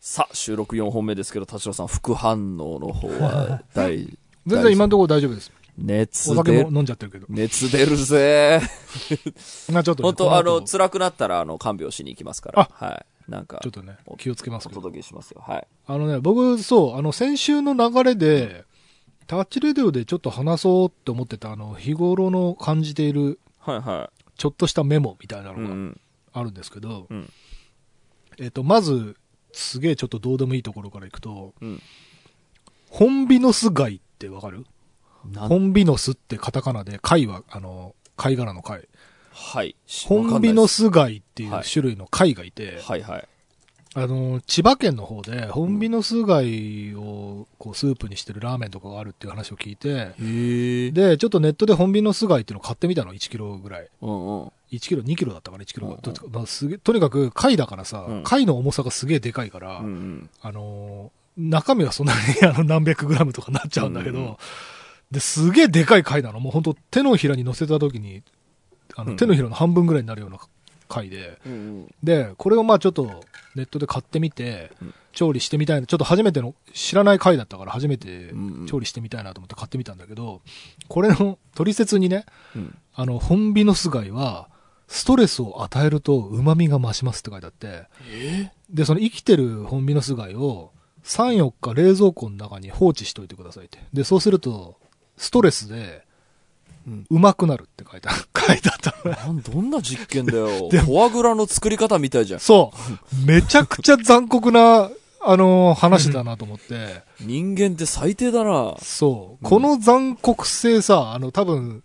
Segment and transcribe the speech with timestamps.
[0.00, 3.98] さあ、収録4本目ですけど、田代さん、副反応の方は大、
[4.46, 5.52] 全然今のところ大丈夫です。
[5.76, 7.26] 熱お酒出も飲んじゃってるけど。
[7.28, 8.62] 熱出るぜ。
[9.70, 12.70] まあちょっとね、本当あの、辛くなったら、あの、看病しに行きますから。
[12.72, 12.94] は
[13.28, 13.30] い。
[13.30, 14.70] なんかちょっ、とね、気をつけますお。
[14.70, 15.44] 届けしますよ。
[15.46, 15.66] はい。
[15.86, 18.64] あのね、僕、そう、あの、先週の流れで、
[19.26, 24.10] タッチレディオでちょっと話そうって思ってた、あの、日頃の感じている、はいは。
[24.38, 26.00] ちょっとしたメモみたいないのがうん
[26.32, 27.30] あるんですけど、うん
[28.38, 29.16] えっと、まず、
[29.52, 31.82] すげえちょっとどうでもいいところからいくと、うん。
[32.88, 34.64] ホンビノス貝ってわかる？
[35.36, 38.88] ホンビノスってカタカナで、貝は、あの、貝殻の貝。
[39.32, 39.76] はい。
[40.06, 40.84] ホンビノス。
[40.84, 43.28] ス貝っていうはい種類の貝がいて、はいはい。
[43.94, 50.12] あの、千葉県の方で、ホンビノス貝をこうスープにしてるラーメンとかがあるっていう話を聞いて。
[50.92, 53.88] で、ちょっとネットでホンビノス貝っていうのを買ってみたの、1キロぐらい。
[54.00, 54.52] うんうん。
[54.70, 55.94] 1キロ、2キロだったかな、1キロが。
[55.94, 60.30] うんうんまあ、すげえとにかく貝だからさ、うん貝の重さがすげえでかいから、うんうん。
[60.40, 64.36] あのー中身はそんなに あの何百グラムとかなっちゃうんだけど、うんうん
[65.10, 66.38] で、すげえでかい貝なの。
[66.38, 68.22] もう本当手のひらに乗せた時に、
[68.94, 70.38] あのうん手のひらの半分ぐらいになるような
[70.90, 71.94] 貝で、うんうん。
[72.02, 73.24] で、これをまあちょっと
[73.54, 78.32] ネットで買ってみてうん、調理してみたいな、ちょっと初めての、知らない貝だったから初めて
[78.66, 80.42] 調理してみたいなと思って買ってみたんだけど、
[80.88, 82.76] これの取説にね、うん。
[82.94, 84.48] あの、ホンビノス貝は、
[84.88, 88.50] ストレスを与えると旨味が増しますって書いてあって、え？
[88.68, 90.72] で、その生きてるホンビノス貝を
[91.04, 93.78] 3、4日冷蔵庫の中に放置しといてくださいって。
[93.92, 94.80] で、そうすると、
[95.16, 96.04] ストレスで
[97.10, 98.12] うまくなるって書いてあ
[98.46, 98.94] 書いてあった
[99.50, 100.68] どんな実験だよ。
[100.72, 102.40] でフォアグラの作り方みたいじゃん。
[102.40, 102.72] そ
[103.22, 103.26] う。
[103.26, 107.02] めちゃくちゃ残酷な、あのー話だなと思って。
[107.20, 108.76] 人間って最低だな。
[108.82, 109.44] そう。
[109.44, 111.82] うんこの残酷性さ、あの、多分、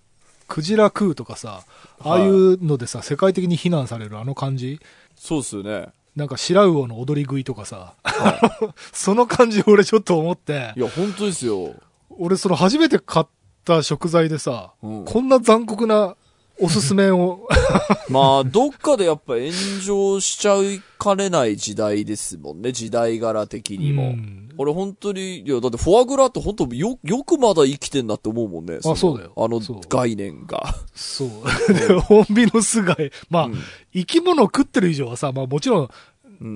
[0.47, 1.63] クジラ食うとかさ、
[1.99, 4.79] ああいうのでさ、世界的に非難されるあの感じ
[5.15, 5.87] そうっすよね。
[6.15, 7.93] なんか白魚の踊り食いとかさ、
[8.93, 11.73] その感じ俺ちょっと思ってい、や、本当ですよ。
[12.17, 13.25] 俺その初めて買っ
[13.65, 16.15] た食材でさ、うんこんな残酷な
[16.61, 17.47] おすすめを、
[18.09, 19.51] まあ、どっかでやっぱ炎
[19.83, 22.71] 上しちゃいかねない時代ですもんね。
[22.71, 24.03] 時代柄的にも。
[24.03, 28.79] うん俺本当に、いや、だってフォアグラって本当よ、よくまだ生きてんなって思うもんね。
[28.83, 30.63] のそうだよあのそう概念が。
[30.93, 31.29] そう。
[31.73, 33.11] で、ホンビノス貝。
[33.29, 33.55] まあ、うん
[33.93, 35.89] 生き物を食ってる以上はさ、まあもちろん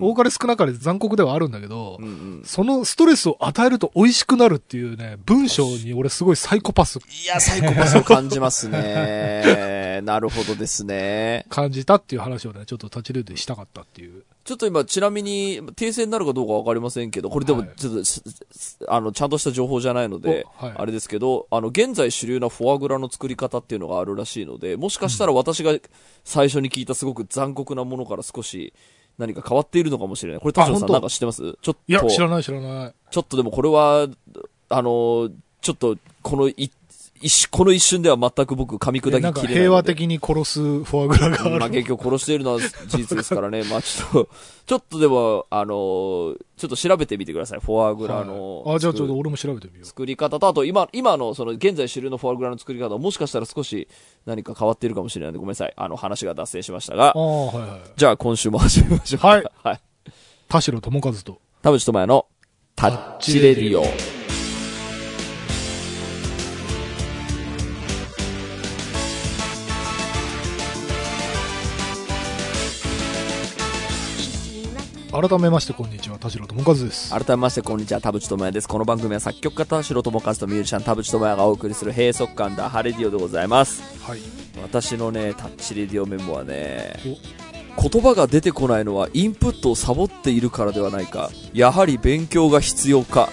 [0.01, 10.01] 多かれ少なかれ残酷ではあるんだけど、うんうんそのストレスを与えると美味しくなるっていうね、文章に俺すごいサイコパスいや、サイコパスを感じますね。
[10.03, 11.45] なるほどですね。
[11.50, 14.23] 感じたっていう話をね、ちょっと立ち入れでしたかったっていう。
[14.45, 25.75] ちょっと今、ちなみに、訂正になるかどうかわかりませんけど、これでもはい、ちょっとす、すあの、ちゃんとした情報じゃないので、おはいあれですけど、あの、現在主流なフォアグラの作り方っていうのがあるらしいので、もしかしたら私が
[26.23, 28.73] 最初に聞いたすごく残酷なものから少し
[29.19, 30.41] 何か変わっているのかもしれない。
[30.41, 31.41] これ、田代さんなんか知ってます？
[31.62, 32.94] ちょっと、いや、知らない知らない。
[33.12, 34.07] ちょっとでもこれは、
[34.69, 35.30] あの、
[35.62, 36.72] ちょっと、このい、
[37.22, 39.41] 一瞬この一瞬では全く僕噛み砕ききれないので。
[39.41, 41.59] なんか平和的に殺すフォアグラがある。
[41.59, 43.63] まあ結局殺しているのは事実ですからね。
[43.69, 44.30] まあちょっと、
[44.66, 47.59] ちょっとでも、あのーちょっと調べてみてください。
[47.62, 48.63] フォアグラの。
[48.63, 49.85] はいあ、じゃあちょっと俺も調べてみよう。
[49.85, 53.88] 作り方と、あと今、今のその現在主流のフォアグラの作り方はもしかしたら少し
[54.25, 55.74] 何か変わっているかもしれないのでごめんなさい。
[55.75, 57.18] あの話が脱線しましたがあ。
[57.18, 57.81] あ、はいはい。
[57.96, 59.25] じゃあ今週も始めましょう。
[59.25, 59.44] はい。
[59.63, 59.79] はい。
[60.50, 61.40] 田代智和と。
[61.62, 62.25] 田淵智也の
[62.75, 64.19] タッチレディオ。
[75.19, 77.09] 改めましてこんにちは、田代智和です。
[77.12, 84.19] 改めましてこんにちは田淵智也ですこの番組は作曲家田代智和とミュージシャン田淵智也がお送りする閉塞感ダハレディオでございますはい。
[84.62, 93.28] 私のねタッチレディオメモはね言葉が出てこないのはインプットをサボっているからではないかやはり勉強が必要か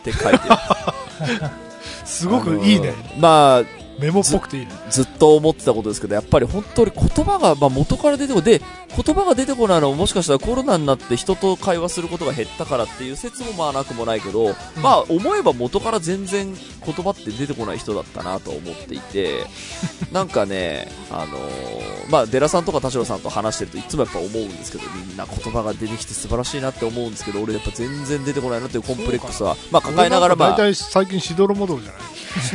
[0.00, 1.50] って書いてある
[2.06, 2.90] すごくいいね。
[2.90, 4.72] あのーまあメモっぽくていいね。
[4.88, 8.62] ずっと思ってたことですけどやっぱり本当に言葉が、まあ、元から出てこで
[8.96, 19.46] 言葉が出てこないのももしかしたらコロナになって人と会話することが減ったからっていう説もまあなくもないけど、まあ思えば元から全然言葉って出てこない人だったなと思っていて
[20.12, 31.98] なんかねあのーまあデラさんとか田代さんと話してるといつもやっぱ思うんですけどみんな言葉が出てきて素晴らしいなって思うんですけど俺やっぱ全然出てこないなっていうコンプレックスはまあ抱えながらまあ大体最近しどろもどろじゃな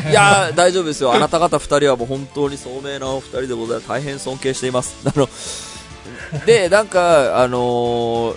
[0.09, 0.11] い？
[0.11, 1.13] いやー、大丈夫ですよ。
[1.13, 3.88] あなた方二人はもう本当に聡明なお二人でございます。
[3.89, 4.95] 大変尊敬しています。
[5.05, 5.27] あの、
[6.45, 8.35] で、なんか、あのー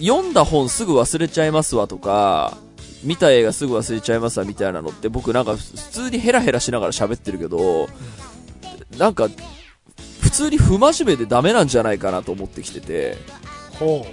[0.00, 2.56] 読んだ本すぐ忘れちゃいますわとか、
[3.02, 7.88] 見た映画すぐ忘れちゃいますわみたいなのって僕なんか普通にヘラヘラしながら喋ってるけど、
[8.96, 9.28] なんか、
[10.20, 13.16] 普通に不真面目でダメなんじゃないかなと思ってきてて。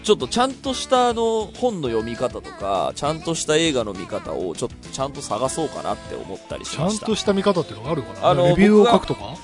[0.03, 7.05] ちょっとちゃんとしたあの本の読み方とか、ちゃんとした映画の見方をちょっとちゃんと探そうかなって思ったりしちゃんました。
[7.05, 8.29] とした見方っていうのがあるかな？
[8.29, 9.35] あのレビューを書くとか？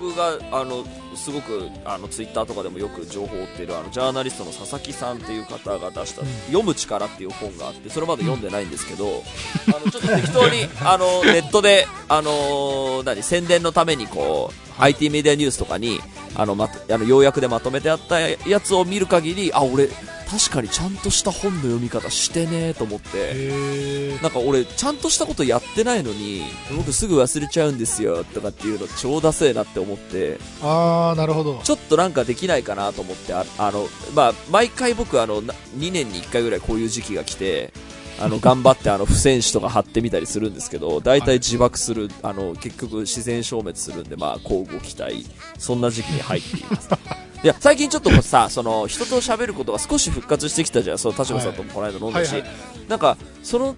[0.00, 9.22] 僕があのすごくあのツイッターとかでもよく情報を追っているあのジャーナリストの佐々木さんっていう方が出したうん「読む力」っていう本があってそれまだ読んでないんですけど、
[9.68, 16.00] あのちょっと適当に あのネットであの何宣伝のためにこう IT メディアニュースとかに
[16.34, 19.90] あの、ま、あの要約でまとめてあったやつを見る限りあ俺
[20.30, 23.08] 確かにちゃんとした本の読み方してねと思って。
[23.14, 26.42] へなんか俺、ちゃんとしたことやってないのに、
[26.76, 37.72] 僕すぐ忘れちゃうんですよ、とかっていうの超ダセえなって思って、ああなるほどちょっとなんかできないかなと思って、ああの、まあ、毎回僕あの、な2年に1回ぐらいこういう時期が来て、
[38.20, 45.26] あの、 頑張ってあの、不戦士とか貼ってみたりするんですけど、大体自爆する、あの、結局自然消滅するんで、まあ、交互期待、
[45.58, 46.88] そんな時期に入っています。
[47.42, 50.98] いや、最近ちょっとさ、その、人と喋ることが少し復活してきたじゃん。
[50.98, 52.50] その、田島さんともこの間飲んだし、はいはい。
[52.88, 53.76] なんか、その、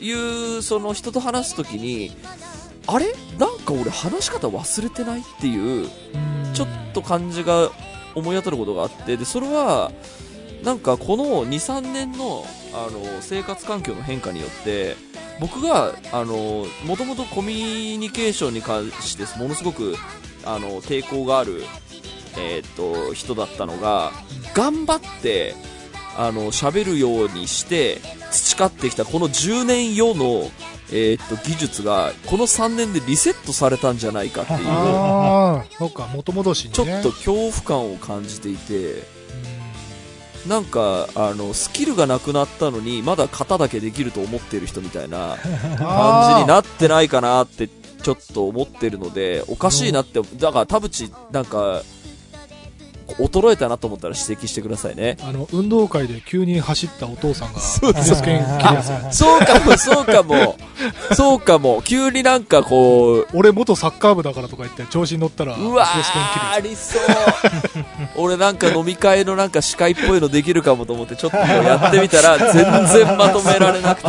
[0.00, 0.12] い
[0.58, 2.16] う、その人と話すときに、
[2.86, 3.14] あれ？
[3.38, 5.88] なんか俺話し方忘れてないっていう、
[6.52, 7.70] ちょっと感じが
[8.14, 9.90] 思い当たることがあって、で、それは、
[10.62, 14.96] なんかこの2、3年の、あの、生活環境の変化によって、
[15.40, 19.96] 僕が、あの、もともとコミュニケーションに関してものすごく、
[20.44, 21.64] あの、抵抗がある、
[22.36, 24.12] えーっと、人だったのが、
[24.54, 25.54] 頑張って、
[26.16, 28.00] あの、喋るようにして、
[28.30, 30.50] 培ってきたこの10年余の、
[30.90, 39.02] えーっと、技術が、この3年でリセットされたんじゃないかっていう、ああそっか元戻しちょっと恐怖感を感じていて、
[40.46, 45.38] なんか、あの、スキルがなくなったのに、まだ型だけできると思ってる人みたいな
[45.78, 47.68] 感じになってないかなって、
[48.02, 51.82] ちょっと思ってるので、おかしいなって、だから田淵、なんか、
[53.06, 55.16] 衰えたなと思ったら指摘してくださいね。
[55.22, 58.22] あの運動会で急に走ったお父さんがそうそう
[59.40, 60.56] かも、そうかも、
[61.14, 67.02] そうかも、急になんかこう、俺元サッカー部だからとか言って調子に乗ったらうわありそう。
[68.16, 74.08] 俺なんか飲み会のなんか司会っぽいのできるかもと思ってちょっとやってみたら全然まとめられなくて。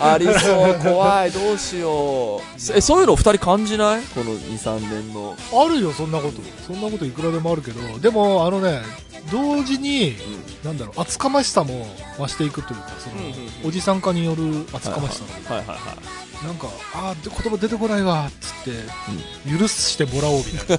[0.00, 2.40] ありそう、怖い、どうしよう。
[2.76, 4.02] え、そういうの二人感じない？
[4.14, 5.34] この2、3年の。
[5.52, 6.38] あるよそんなこと。
[6.66, 8.82] そんなこといくらでもあるけどでもあのね
[9.30, 10.16] 同時に
[10.64, 11.86] なんだろう厚かましさも
[12.16, 13.30] 増していくというかその、うんうんう
[13.64, 13.68] ん。
[13.68, 15.94] おじさん化による厚かましさ、はいはいは
[16.42, 16.46] い。
[16.46, 20.78] なんかあーで言葉出てこないわっつって、許してもらおうみたい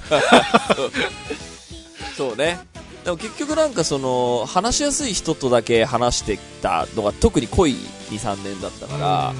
[2.16, 2.60] そうね。
[3.04, 7.76] でも結局なんかその、話しやすい人とだけ話してたのが特に濃い
[8.10, 9.34] 2、3年だったから、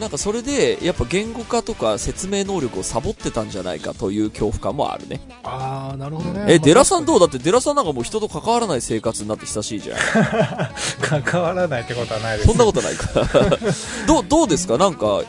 [0.00, 5.20] なんかそれで、やっぱ言語化とか説明能力をサボってたんじゃないかという恐怖感もあるね。
[5.44, 6.46] ああなるほどね。
[6.54, 7.16] え、デラさんどう？
[7.18, 9.98] うだってデラさんなんかもう人と関わらない生活になって久しいじゃん。
[11.22, 13.58] 関わらないってことはないですそんなことないか。
[14.06, 14.78] どう、どうですか？
[14.78, 15.24] なんか、うん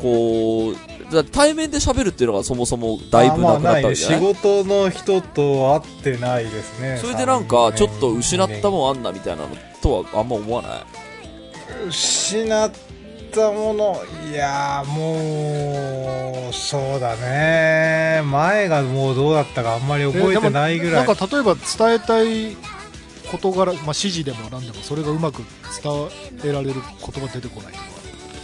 [0.00, 9.48] こう、だ対面で喋るっていうのがそもそもだいぶなくなったわけじゃないあまあ仕事の人と会ってないですねそれでなんか、ちょっと失ったもんあんなみたいなの
[9.82, 10.82] とはあんま思わない？
[11.90, 12.70] 失っ
[13.34, 14.02] たもの。
[14.30, 18.22] いやーもうそうだね。
[18.24, 21.06] 前がもうどうだったかあんまり覚えてないぐらい。
[21.06, 22.56] なんか例えば伝えたい
[23.30, 25.42] 事柄、まあ、指示でも何でもそれがうまく
[25.82, 26.08] 伝
[26.44, 27.84] えられる言葉出てこないとか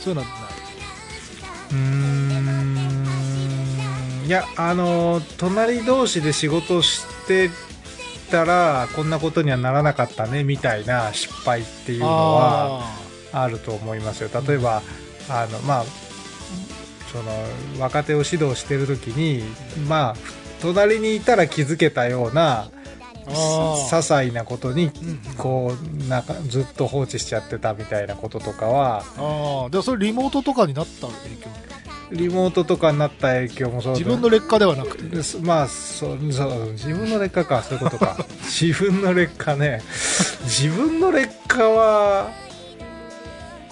[0.00, 1.72] そういうのはない？
[1.72, 2.90] うーん。
[4.26, 7.50] いやあの隣同士で仕事して
[8.30, 12.84] たらこんなことにはならなかったねみたいな失敗っていうのは
[13.32, 14.30] ああると思いますよ。
[14.46, 14.82] 例えば、
[15.28, 15.84] あのまあ
[17.12, 17.32] その
[17.80, 19.42] 若手を指導してる時に
[19.88, 20.16] まあ
[20.60, 22.70] 隣にいたら気づけたような
[23.26, 24.90] 些細なことに
[25.36, 25.72] こ
[26.04, 31.48] うなんかずっと放置しちゃってたみたいなこととかはああでもそれリモートとかになった影響？
[32.12, 33.98] リモートとかになった影響もそうだ。
[33.98, 35.04] 自分の劣化ではなくて。
[35.42, 38.16] まあそうそう自分の劣化かそういうことか。
[38.42, 39.80] 自分の劣化ね。
[40.42, 42.30] 自分の劣化は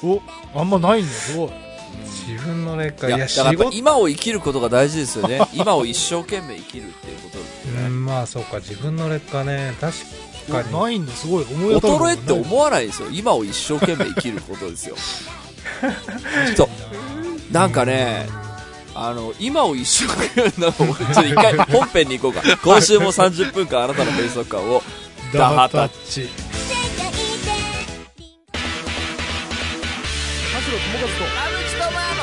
[0.03, 0.21] お
[0.55, 1.51] あんまないんだすごい
[2.29, 5.41] 自分の劣化いや、だから今を生きることが大事ですよね。
[5.55, 7.87] 今を一生懸命生きるっていうことですよね。
[7.87, 9.95] うんまあそうか自分の劣化ね確
[10.53, 13.09] かにないんだすごい思い衰えって思わないですよ。
[13.11, 14.97] 今を一生懸命生きることですよ。
[16.57, 16.69] そう。
[17.53, 18.29] なんかね、
[18.95, 22.59] あの、今を一生懸命、なんかもうちょっと一回本編に行こうか。
[22.63, 24.83] 今週も30分間あなたの閉塞感を、
[25.33, 26.29] ダハタッチ
[30.99, 32.23] 田代友和と田淵智也の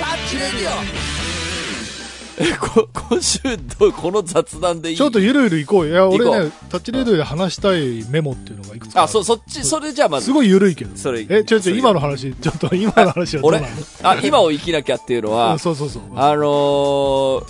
[0.00, 3.40] タッチレディオこ今週
[3.78, 4.96] どう、この雑談でいい？
[4.96, 5.92] ちょっとゆるゆる行こうよ。
[5.92, 10.26] いや、俺ね、タッチレディオで話したいメモっていうのがいくつかあ、そ、そっち、それじゃあまず。
[10.26, 10.32] す。
[10.32, 10.96] ごいゆるいけど。
[10.96, 13.68] それえ、ちょ、ちょ、今の話、ちょっと今の話はどうな俺？
[13.70, 16.02] の、あ、今を生きなきゃっていうのはうん、 そうそうそう。
[16.16, 17.44] あのー、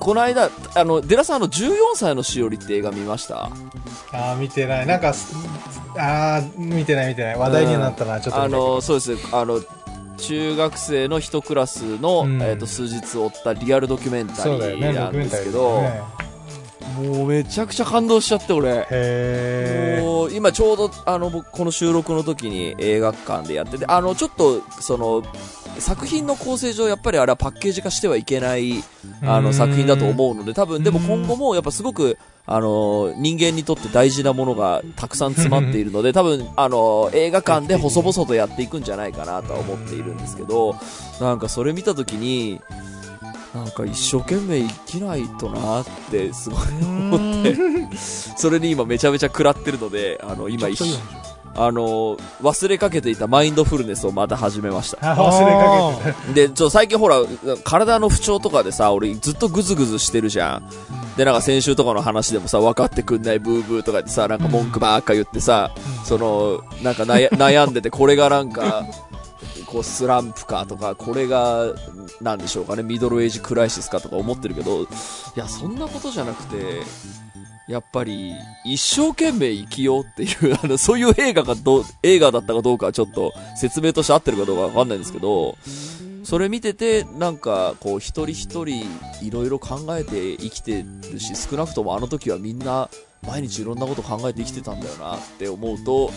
[0.00, 3.50] ここの間、あの、デラさん、あの、14歳のしおりって映画見ました？
[4.12, 4.86] ああ、見てない。
[4.86, 5.36] なんか、す
[5.96, 7.36] ああ、見てない見てない。
[7.36, 8.42] 話題にはなったな、ちょっと。
[8.42, 9.36] あの、そうです。
[9.36, 9.60] あの、
[10.16, 15.82] 中学生の一クラスの、うんえっ、と、数日追ったリアルドキュメンタリーなんですけど、
[16.96, 20.00] もうめちゃくちゃ感動しちゃって、俺。
[20.00, 25.22] もう今ちょうどあの僕この収録の時に映画館でやっててあのちょっとその
[25.80, 28.82] 作品の構成上やっぱりあれはパッケージ化してはいけない
[29.22, 29.44] あうん。
[29.44, 40.74] の作品だと思うので多分でも今後もやっぱすごくあの人間にとって大事なものがたくさん詰まっているので 多分あの映画館で細々とやっていくんじゃないかなとは思っているんですけど
[41.20, 42.60] なんかそれ見た時に
[43.54, 47.56] なんか一生懸命生きないとなってすごい思って
[48.36, 55.12] それに今めちゃめちゃ食らってるのであの今一めちゃくちゃいい話あの忘れかけていたマインドフルネスをまた始めました。
[55.12, 57.16] あ 忘れかけて でちょ最近ほら
[57.64, 60.62] 体の不調とかでさ俺ずっとグズグズしてるじゃん。
[61.16, 66.06] でなんか先週とかの話でもさ分かってくんないブーブーとかでさなんか文句ばっか言ってさ、うん。
[66.06, 68.84] そのなんか悩 悩んでてこれがなんか
[69.66, 71.66] こうスランプかとかこれが
[72.20, 74.86] なんでしょうかねミドルエイジクライシスかとか思ってるけどい
[75.36, 76.82] やそんなことじゃなくて
[77.70, 78.34] やっぱり
[78.64, 85.56] 一生懸命生きようっていう あのそういう映画がどう映画だったかどうかはちょっと説明として合ってるかどうかわかんないんですけど
[86.24, 88.84] それ見ててなんかこう一人一人
[89.22, 92.88] いろいろ考えて生きてるし少なくともあの時はみんな
[93.24, 96.10] 毎日いろんなこと考えて生きてたんだよなって思うと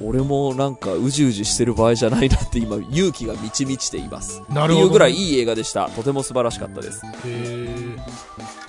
[0.00, 4.42] 俺もなんかうじうじしてる場合じゃないなって今勇気が満ち満ちています。
[4.50, 4.74] なるほど。
[4.74, 5.88] っていうぐらいいい映画でした。
[5.88, 7.04] とても素晴らしかったです。
[7.06, 8.65] へー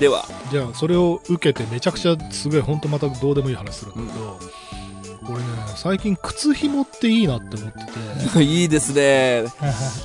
[0.00, 0.24] では。
[0.50, 4.38] じゃあそれを受けてめちゃくちゃすごい本当またどうでもいい話するんだけど、
[5.30, 5.44] 俺ね
[5.76, 7.78] 最近靴紐っていいなって思って
[8.32, 8.42] て。
[8.42, 9.44] いいですね。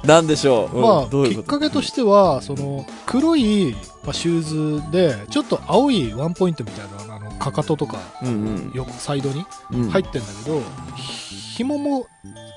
[0.04, 9.82] なんでしょう、うんまあどういうきっかけとしてはその黒い、まあ、シューズでちょっと青いワンポイントみたいなあのかかととかうん横サイドにうん。
[9.84, 10.62] うん入ってんだけど、
[10.98, 11.25] ひ
[11.55, 12.07] 紐も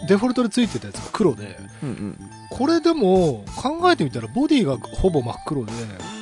[0.09, 2.19] デフォルトでついてたやつが黒でうんうん。
[2.51, 5.73] これでも考えてみたらボディがほぼ真っ黒で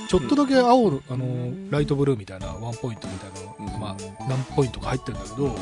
[0.08, 3.96] ちょっとだけ青の、あのライトブルーみたいなワンポイントみたいなの、うんまあ、
[4.28, 5.56] 何ポイントか入ってるんだけど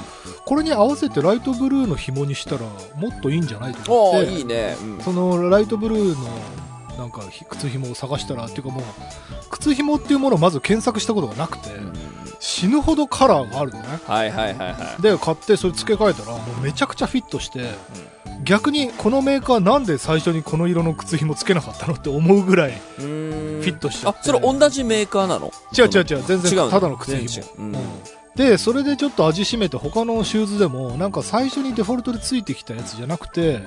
[0.45, 2.61] これに合わせてライトブルーの紐にしたら
[2.97, 5.01] もっといいんじゃないと思っていいね、うん。
[5.01, 6.64] そのライトブルーの
[6.99, 8.85] なんかひ靴紐を探したらっていうかもう
[9.51, 11.71] 靴紐っていうものをまず検索したことがなくて、
[12.41, 13.87] 死ぬほどカラーがあるのね。
[14.07, 17.65] はいはいはいはで買ってそれ付け替えたらもうめちゃくちゃフィットして、
[18.45, 24.19] 逆にこのメーカーなんで最初にこの色の靴紐つけなかったのって思うぐらいいフィットしちゃって。
[24.21, 25.53] あそれ同じメーカーなの？
[25.77, 27.45] 違う違う違う全違うただの靴全紐然。
[27.45, 27.83] 違ううんうん
[28.37, 33.61] でそれでちょっと味しめて他のシューズでもなんか最初にデフォルトでついてきたやつじゃなくて、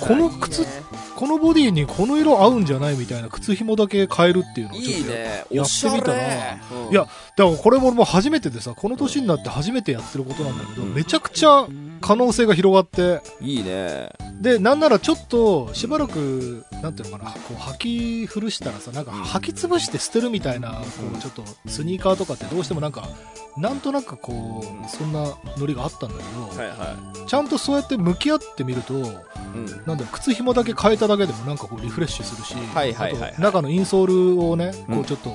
[0.00, 0.68] この靴ね。
[1.14, 6.92] このボディにこの色合うんじゃないみたいな靴紐だけ変えるっていうのをちょっとやってみたらうん。
[6.92, 11.66] いやだからこれももう初めてでさこの年になって初めてやってることなんだけど、うんめちゃくちゃ
[12.00, 13.22] 可能性が広がって。
[13.40, 20.80] いいねでなんならちょっとしばらくなんていうのかなこう履き古したらさなんか履き潰して捨てるみたいなこ
[21.14, 23.08] うちょっとスニーカーとかってどうしてもなんか
[23.56, 26.22] なんとなくこうそんなノリがあったんだけ
[26.54, 33.20] ど、はいはちゃんとそうやって向き合ってみるとい、うん、なんだろう靴紐だけ変えただけでもなんかこうリフレッシュするし、はいはいはい。
[33.20, 34.94] はいあと中のインソールをねうん。
[34.96, 35.32] こうちょっと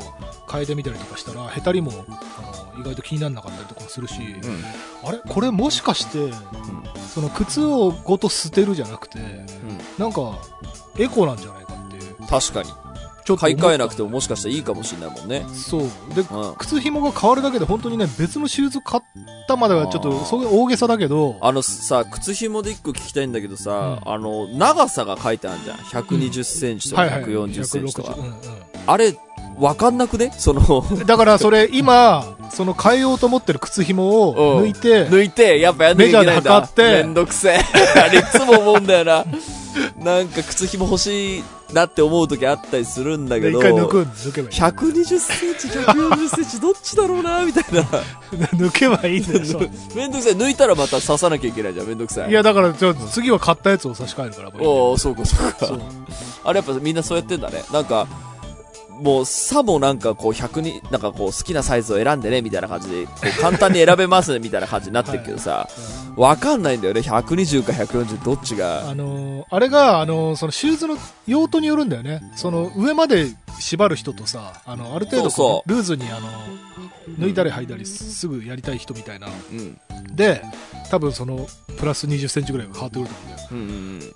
[0.52, 4.64] 変えてみたりとかしたら、へたりもあの意外と気にならなかったりとかもするし、うん。
[5.08, 5.18] あれ？
[5.28, 6.32] これもしかして
[7.10, 9.38] その靴をごと捨てるじゃなくてうん。
[9.98, 10.40] なんか
[10.98, 12.28] エコなんじゃないかっていう。
[12.28, 12.70] 確かに。
[13.24, 15.46] ちょっと買い替えなくてもももしかしたらいいかもしれないもんね。
[15.54, 15.82] そう。
[16.16, 16.56] でうん。
[16.58, 19.04] 靴紐が変わるだけで本当にね別のシューズ買っ
[19.48, 21.38] たまではちょっとそういう大げさだけど。
[21.42, 25.78] あのさ靴紐で一個聞きたいんだけどさ、あの長さが書いてあるじゃん。
[25.78, 28.36] 120センチとか140センチとか、160うんうん。
[28.88, 29.16] あれ
[29.62, 30.34] わかんなくね？
[30.38, 36.44] その だからそれ今その変えようと思ってる靴紐を抜いて抜いてやっぱやんなきゃいけないんだ。
[36.44, 37.62] メジャーで測ってめんどくせえ。
[38.02, 39.26] あれいつも思うんだよな。
[40.04, 44.56] なんか靴紐欲しいなって思う時あったりするんだけどで一回抜く抜けばいい。
[44.56, 47.82] 120センチ140センチ どっちだろうなみたいな。
[48.58, 52.30] 抜けばいいんだよめんどくさい抜いたらまた刺さなきゃいけないじゃんめんどくさい。
[52.32, 55.68] いやだからちょっと次は買ったやつを差し替えるからおおそうかそうか。
[55.68, 55.82] そう。
[56.44, 57.64] あれやっぱみんなそうやってんだね。
[57.72, 58.08] なんか
[59.02, 65.68] もう、さもなんかこう、100に、なんかこう、好きなサイズを選んでね、みたいな感じで、こう簡単に選べます、 みたいな感じになってるけどさ、
[66.16, 68.90] わかんないんだよね、120か140どっちが。
[68.90, 72.22] あのーあれが、あのーそのシューズの用途によるんだよね。
[72.36, 73.28] その上まで
[73.60, 76.28] 縛る人とさ、あの、ある程度そうそうルーズにあの、
[77.20, 79.28] 抜いたり履いたりすぐやりたい人みたいな。
[79.28, 79.78] うん。
[80.16, 80.44] で、
[80.90, 83.50] 多分その、プラス20センチぐらいが変わってくると思うんだよ。
[83.52, 84.14] うんうん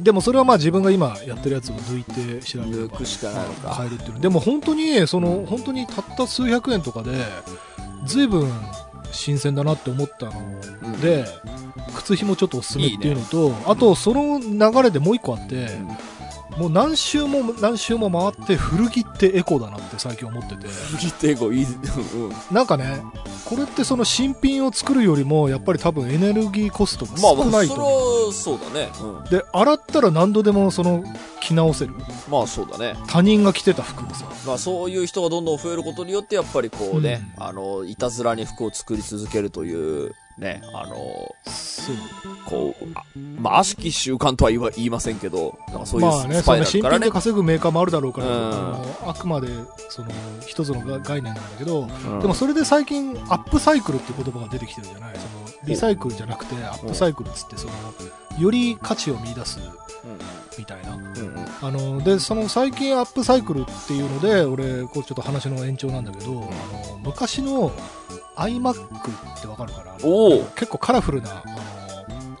[0.00, 3.74] でもそれはまあ自分が今やってるやつを抜いて調べれば抜くしかないのか。
[3.76, 7.12] 買えるっていうのでも本当にその本当にたった数百円とかで
[8.04, 8.50] 随分
[9.12, 11.24] 新鮮だなって思ったので、
[11.94, 15.68] 靴ひもちょっとおすすめっていうのとあとその流れでもう一個あって、
[16.56, 20.98] もう何周も何周も回って古着ってエコだなって最近思っててうん。
[20.98, 22.54] ギテゴいい、うん。
[22.54, 23.02] なんかね
[23.44, 28.90] これってその新品を作るよりもやっぱり多分エネルギーコストがまあ、まあ、少ないと思う、それは、そうだね。
[29.00, 29.24] うん。
[29.30, 31.04] で洗ったら何度でもその
[31.40, 31.92] 着直せる
[32.28, 32.94] まあ、そうだね。
[33.06, 40.96] 他人が着てた服もさまあ、そういう人がどんどん増えることによって、やっぱりこうね、あの、いたずらに服を作り続けるという、ね、あの、
[42.44, 43.02] こう、あ
[43.40, 47.04] まあ、悪しき習慣とは言わ言いませんけど、なんかそういうまあね、スパイその新ラルからね。
[47.04, 49.08] 品で稼ぐメーカーもあるだろうから、うん。
[49.08, 49.48] あくまで
[49.88, 50.10] その
[50.46, 52.20] 一つのが概念なんだけど、うん。
[52.20, 55.14] でもそれで最近アップサイクルって言葉が出てきてるじゃない？
[55.14, 57.72] そのリサイクルじゃなくてアップサイクルっつってその
[58.38, 59.58] より価値を見出す
[60.58, 60.96] みたいな。
[60.96, 66.32] うんあのでその最近アップサイクルっていうので俺これちょっと話の延長なんだけど、あ
[66.92, 67.72] の昔の
[68.36, 69.92] iMac ってわかるかな？
[70.02, 70.44] おお。
[70.56, 71.56] 結構カラフルなあの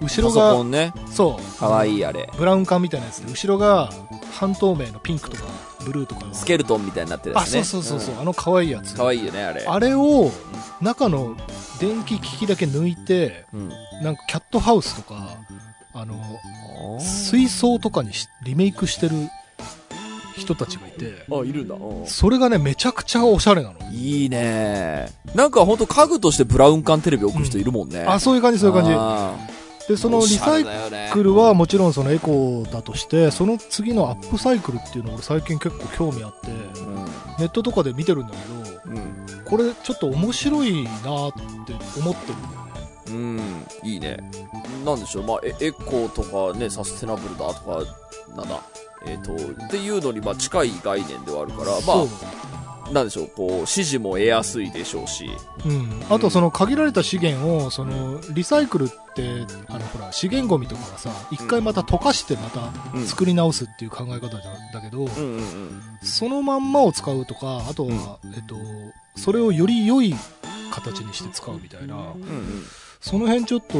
[0.00, 1.58] パソろがコンね、そう。
[1.58, 2.30] かわいいあれ。
[2.36, 3.90] ブラウン管みたいなやつで後ろが
[4.32, 5.44] 半透明のピンクとか
[5.84, 7.64] ブルーとかスケルトンみたいになってるやあつね。
[7.64, 8.20] そうそうそうそう、ん。
[8.20, 8.94] あの可愛いやつ。
[8.94, 9.64] かわいいよね、あれ。
[9.66, 10.30] あれを
[10.82, 11.34] 中の
[11.80, 13.68] 電気機器だけ抜いてうん。
[14.02, 15.38] なんかキャットハウスとか
[15.94, 16.20] あの
[17.00, 19.14] 水槽とかにしリメイクしてる
[20.36, 21.74] 人たちがいてあ、いるんだ。
[21.74, 22.06] うん。
[22.06, 23.90] それがねめちゃくちゃおしゃれなの。
[23.90, 25.08] いいね。
[25.34, 28.04] なんかほんと家具としてブラウン管テレビ置く人いるもんね。
[28.06, 29.34] あそういう感じそういう感あ
[29.86, 30.64] じでそのリサイ
[31.12, 36.48] クルはもちろんそのエコだとしてその次のアップサイクルっていうのを俺最近結構興味あって
[37.38, 38.96] ネットとかで見てるんだけどうん。
[38.96, 39.44] うん。
[39.44, 42.66] これちょっと面白いなって思ってるんだよね。
[43.08, 43.40] うん、
[43.84, 44.18] いいね。
[44.84, 47.84] なんでしょう、まあ、エエコーとかね、サステナブルだとか、
[48.36, 48.60] なんだ、
[49.06, 52.04] えっ、と、っていうのに、まあ、近い概念ではあるから、ま
[52.88, 55.28] あ、なんでしょう、こう、指示も得やすいでしょうし、
[55.64, 63.06] うん、あとその限られた資源をそのリサイクルってあのほら資源ゴミとかはさ一回また溶かしてまたうん。
[63.06, 64.42] 作り直すっていう考え方だ
[64.72, 65.82] だけど、うんうんうん。
[66.02, 68.56] そのまんまを使うとかあとは、えっと、
[69.16, 70.14] それをより良い
[70.70, 72.64] 形にして使うみたいなうんうん。
[73.00, 73.78] その辺ちょっと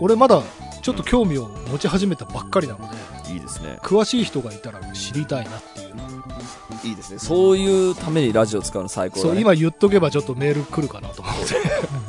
[0.00, 0.42] 俺まだ
[0.82, 2.80] ちょっと興味を持ち始めたばっかりなの
[3.26, 3.78] でいいですね。
[3.82, 5.90] 詳しい人がいたら知りたいなっていう
[6.84, 7.18] いいですね。
[7.18, 9.30] そういうためにラジオ使うの最高だ、ね。
[9.30, 11.34] そう今言っとけばちょっとメール来るかなと思っ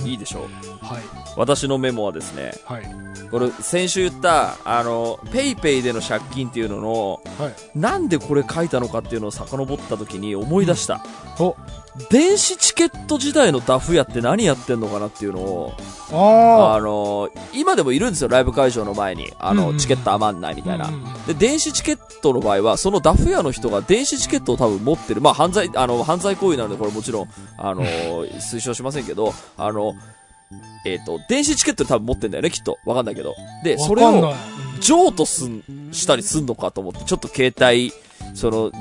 [0.04, 0.86] て いいでしょう。
[0.86, 1.02] はい
[1.38, 2.96] 私のメモはですね、はい
[3.32, 11.02] これ、先週言った、あの、ペイペイでの借金っていうのの、はいなんでこれ書いたのかっていうのを遡った時に思い出した。
[11.39, 11.56] お
[12.10, 15.73] 電子チケット時代のダフ屋って何やってんのかなっていうのを、
[16.13, 19.32] ああの、今でもいるんですよ、ライブ会場の前に。
[19.39, 20.88] あの、うんうんチケット余んないみたいな。
[20.88, 25.21] うんうんうんで、電子チケットの場合は、そのダフ屋の人が電子チケットを多分持ってる。
[25.21, 27.84] まあ、犯罪、あの、犯罪行為なので、これもちろん、あの、
[28.39, 29.93] 推奨しませんけど、あの、
[30.86, 32.80] えっ、と、電子チケット多分持ってんだよね、きっと。
[32.86, 33.36] わかんないけど。
[33.64, 34.34] で、それを
[34.80, 37.94] 譲渡すん、したりすんのかと思って、ちょっと携帯、
[38.34, 38.72] その、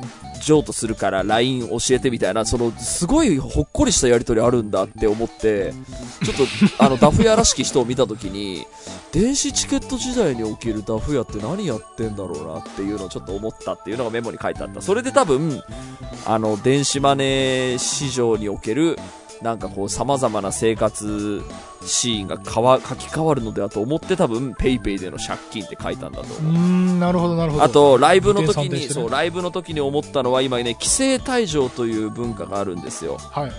[0.40, 5.72] 譲渡するから LINE 教えてみたいな、その、すごいほっこりしたやりとりあるんだって思って、
[6.24, 6.44] ちょっと、
[6.84, 8.66] あの、ダフ屋らしき人を見たときに、
[9.12, 14.80] 電子チケット時代におけるダフ屋って何やってんだろうなっていうのをちょっと思ったっていうのがメモに書いてあった。
[14.80, 15.62] それで多分、
[16.26, 18.98] あの、電子マネー市場における、
[19.42, 21.42] なんかこう様々な生活
[21.82, 26.52] シーンが変わ書き換わるのではと思って多分ペイペイでの借金って書いたんだと思う。
[26.52, 33.16] んなるほどなるほどあと、ライブの時に、ねそう、ライブの時に思ったのは今ね、規制退場という文化があるんですよ。
[33.18, 33.52] はい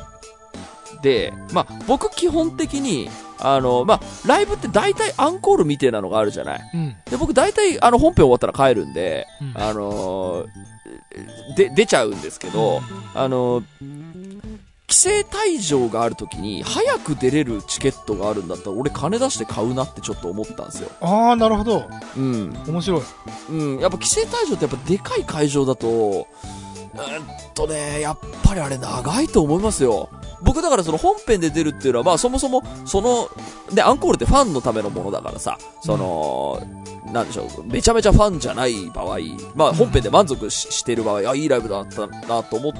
[1.02, 6.62] で、まあ、僕基本的に、あの、まあ、ライブって大体アンコールみたいなのがあるじゃない。
[6.74, 12.82] うんで、僕大体、あの、本編終わったら帰るんで、うんあのーで、出ちゃうんですけど、
[13.16, 14.21] あのー
[14.92, 20.90] 規制退場がある時に、早く出れるチケットがあるんだったら、俺金出して買うなってちょっと思ったんですよ。
[21.00, 22.54] ああなるほどうん。
[22.68, 23.02] 面白い
[23.50, 23.80] うん。
[23.80, 26.28] やっぱ規制退場ってやっぱでかい会場だと、
[26.94, 30.10] うーんとね、やっぱりあれ長いと思いますよ。
[30.42, 33.30] 僕だからその本編で出るっていうのは、まあそもそも、その、
[33.74, 36.62] で、アンコールってファンのためのものだからさ、その、
[37.12, 39.18] なんでしょう、めちゃめちゃファンじゃない場合、
[39.56, 42.74] まあ本編で満足してる場合、あ、いいライブだったなと思っ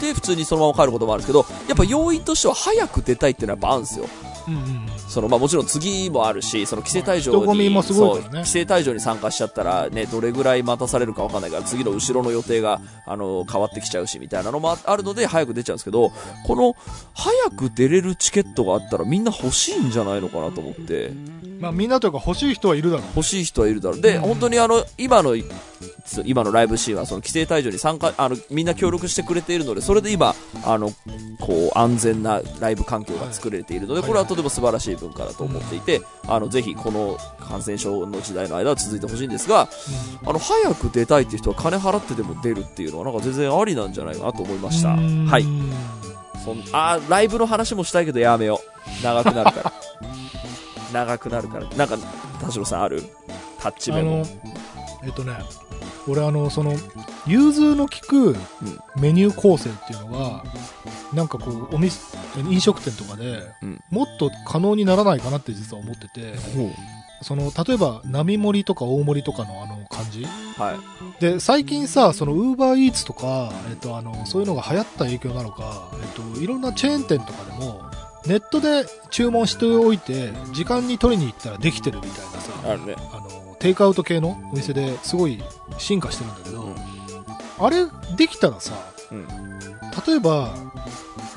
[0.00, 4.06] て、普通にそのまま帰ることもあるんですけど、やっぱ要因としては早く出たいっていうのはやっぱあるんですよ。
[4.48, 8.28] うんうんそのまあもちろん次もあるし、その規制退場に、人混みもすごいね。
[8.32, 16.12] 規制退場に参加しちゃったらね、どれぐらい待たされるかわかんないから、次の後ろの予定が、あの、変わってきちゃうし、みたいなのもああるので、早く出ちゃうんですけど、
[16.46, 16.76] この、
[17.14, 21.12] 早く出れるチケットがあったらみんな欲しいんじゃないのかなと思って、
[21.60, 23.06] まあみんなというか欲しい人はいるだろう。
[23.16, 24.00] 欲しい人はいるだろう。
[24.00, 24.20] で、うん。
[24.22, 25.44] 本当にあの、今の、つ
[26.24, 30.34] 今のライブシーンはその規制退場に参加、あの、みんな協力してくれているので、それで今、
[30.64, 30.90] あの、
[31.40, 39.68] こう、安全なライブ環境が作れているので、はいこれはとても素晴らしい文化だと思っていて、あの、ぜひこの感染症の時代の間は続いてほしいんですが、
[40.24, 44.90] あの、早く出たいっていう人は金払ってでも出るっていうのは、なんか全然ありなんじゃないかなと思いました。
[44.90, 45.44] うんはい。
[46.44, 48.60] そんあーライブの話もしたいけどやめよ
[49.00, 49.04] う。
[49.04, 49.72] 長くなるから。
[50.92, 51.66] 長くなるから。
[51.76, 51.98] なんか、
[52.40, 53.02] 田代さんある？
[53.58, 54.24] タッチメモ。
[55.06, 55.32] えっとね
[56.08, 56.74] 俺あのその
[57.26, 58.36] 融通の利く
[58.96, 60.44] メニュー構成っていうのが
[61.12, 66.34] なんかこうお店飲食店とかでうんもっと可能にならないかなって実は思ってて
[67.22, 70.24] その例えば並盛りとか大盛りとかのあの感じ
[70.58, 70.74] は
[71.18, 71.20] い。
[71.20, 77.90] で最近さそのウーバーイーツとか、えっと、あのそういうのが流行った影響なのか、えっと、いろんなチェーン店とかでも
[78.26, 82.94] ネットで注文しておいて時間に取りに行ったらできてるみたいなさあるね。
[83.12, 85.42] あのテイクアウト系のお店ですごい
[85.78, 86.74] 進化してるんだけど、うん
[87.58, 88.74] あれできたらさ
[89.10, 89.26] うん。
[90.06, 90.54] 例えば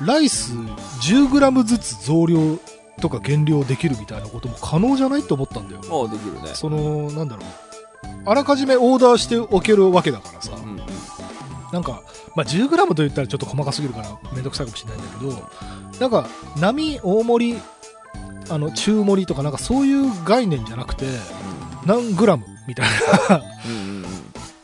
[0.02, 2.58] ライス 10g ずつ増量
[3.00, 6.48] とか減量できるみたいなことも可能じゃないと思ったんだよああ、できるね。
[6.54, 7.46] そのなんだろう
[8.26, 10.80] あらかじめオーダーしておけるわけだからさ、うんうん。
[11.72, 12.02] なんか、
[12.36, 16.28] まあ、10g と言ったらちょっと細かすぎるからめんどくさいかもしれないんだけどなんか
[16.58, 17.58] 波大盛り
[18.50, 21.06] あの中盛りとかなんかそういう概念じゃなくて
[21.86, 22.86] 何グラムみたい
[23.28, 23.36] な。
[23.36, 24.10] うんうんうん。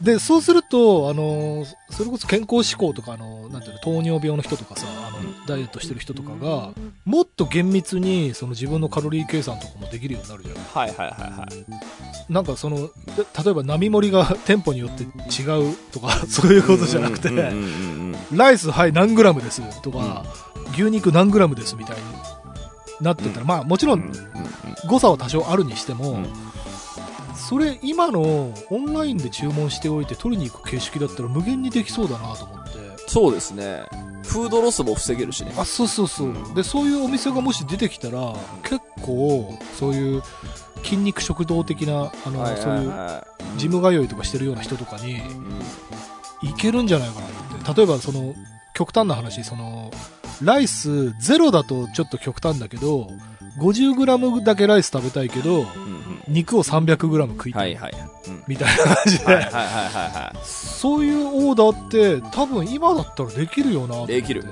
[0.01, 6.73] でそうするとあのそれこそ健康志向とかあのなんていうの糖尿病の人とかさあのダイエットしてる人とかが
[7.07, 10.65] もっと厳密にその自分のカロリー計算とかもできるようになるじゃない。
[10.65, 11.49] はいはいはいは
[12.29, 12.33] い。
[12.33, 12.91] なんかそので
[13.43, 17.31] 例えば並盛りが店舗によって違うとか そういうことじゃなくて、
[18.33, 20.25] ライスはい何グラムですとか、
[20.75, 22.03] 牛肉何グラムですみたいに
[23.01, 24.13] なってたら、まあもちろん。
[24.87, 26.27] 誤差は多少あるにしても、うん
[27.49, 32.71] それ今のオンラインで注文しておいて取りに行く形式だったら無限にできそうだなと思って
[33.09, 33.85] そうですね。
[34.25, 35.53] フードロスも防げるしね。
[35.57, 40.23] あそうそうそう、うんでそういうお店がもし出てきたら結構そういう
[40.83, 45.21] 筋肉食堂的なあの、はいはいそういうはジム通いとかしてるような人とかにい。
[45.21, 45.61] うん
[46.43, 48.35] いけるんじゃないかなと思って例えばその
[48.75, 49.91] 極端な話その
[50.43, 53.11] ライスゼロだとちょっと極端だけど
[53.59, 55.67] 50g だけライス食べたいけど
[56.29, 57.93] 肉を 300g 食いた、はいいはい。
[58.29, 58.45] うん。
[58.47, 64.43] みたいな感じで、はいはいはいはいはそういうオーダーって多分今だったらできるよなできる。
[64.43, 64.45] い。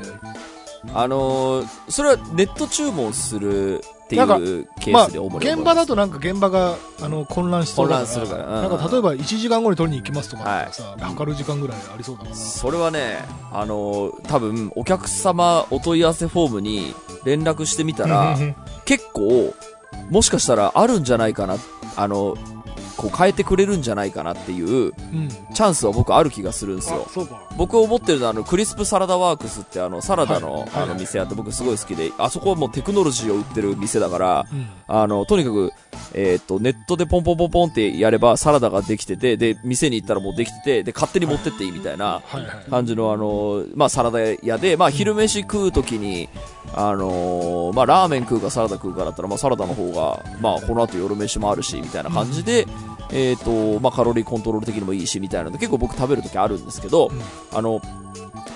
[0.93, 8.57] あのー、それはネット注文するっていうケまあースで主に現場だとなんか現場があの混乱しそうだから混乱するから。
[8.57, 8.71] うん。
[8.71, 18.37] なんか例えば1時間後に取りに行きますとかだったらさ、測る時間ぐらいありそうだからそれはね、あのー、多分お客様お問い合わせフォームに連絡してみたら、
[18.85, 19.55] 結構、
[20.11, 21.57] もしかしたらあるんじゃないかな、
[21.97, 22.37] あの、
[22.97, 25.29] こう変えてくれるんじゃないかなっていううん。
[25.29, 27.07] チャンスは僕ある気がするんですよ。
[27.57, 34.67] 僕思ってるのはあのクリスプサラダワークスってあのサラダの,、あの店あって僕すごい好きで、あそこはもうテクノロジーを売ってる店だから、うん。
[34.87, 35.73] あの、とにかく、
[36.13, 42.23] えーっと、ネットでポンポンポンポンってやればサラダができてて、で、店に行ったらもうできてて、で、勝手に持ってっていいみたいな
[42.71, 46.29] 感じのあの、まあサラダ屋で、まあ昼飯食うときに、
[46.77, 52.67] あのーまあラーメン食うかサラダ食うかだったら、まあサラダの方が、まあこの後夜飯もあるし、みたいな感じで、
[53.11, 57.11] えーっと、まあカロリーコントロール的にもいいし、みたいなので結構僕食べるときあるんですけど、
[57.53, 57.81] あの、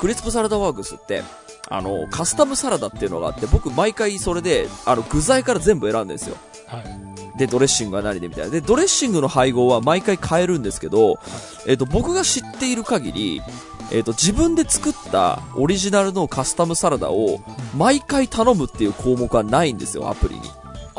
[0.01, 1.23] クリスプサラダワークスって、
[1.69, 6.37] あの、カスタムサラダっていうのがあって、僕毎回それで、あの、具材から全部選んでるんですよ。
[6.67, 8.51] はいで、ドレッシングは何でみたいな。
[8.51, 11.19] で、ドレッシングの配合は毎回変えるんですけど、
[11.67, 13.43] えっ、と、僕が知っている限り、
[13.91, 17.41] えっ、と、自分で作ったオリジナルのカスタムサラダを
[17.77, 20.43] 毎回頼むっていう項目はないんですよ、アプリに。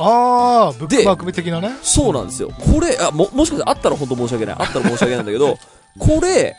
[0.02, 2.49] ああブックマーク的なねそうなんですよ。
[2.49, 4.56] これ、あ、も、もしかしたらあったら本当申し訳ない。
[4.58, 5.58] あったら申し訳ないんだけど、
[5.99, 6.56] これ、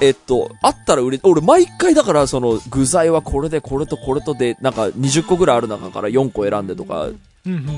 [0.00, 7.08] えっと、あったら売れ、俺毎回だからその具材はこれでこれとこれとで、なんか20個ぐらいある中から4個選んでとか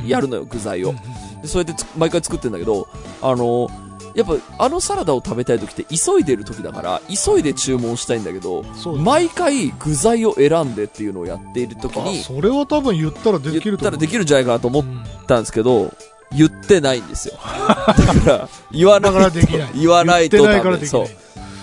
[0.06, 0.94] やるのよ、具材を
[1.42, 2.88] でそれでつ毎回作ってんだけど、
[3.22, 3.68] あの
[4.14, 8.64] やっぱあのサラダを食べたい時って急いでる時だから、急いで注文したいんだけど、
[8.98, 15.92] 毎回具材を選んでっていうのをやっている時あに、それは多分言ったらでき言ると思うったらできるんじゃないかなと思っうんたんですけど、
[16.32, 17.34] 言ってないんですよ。
[17.66, 19.40] だから、言わないと。
[19.74, 20.86] 言わないとダメ。
[20.86, 21.06] そう。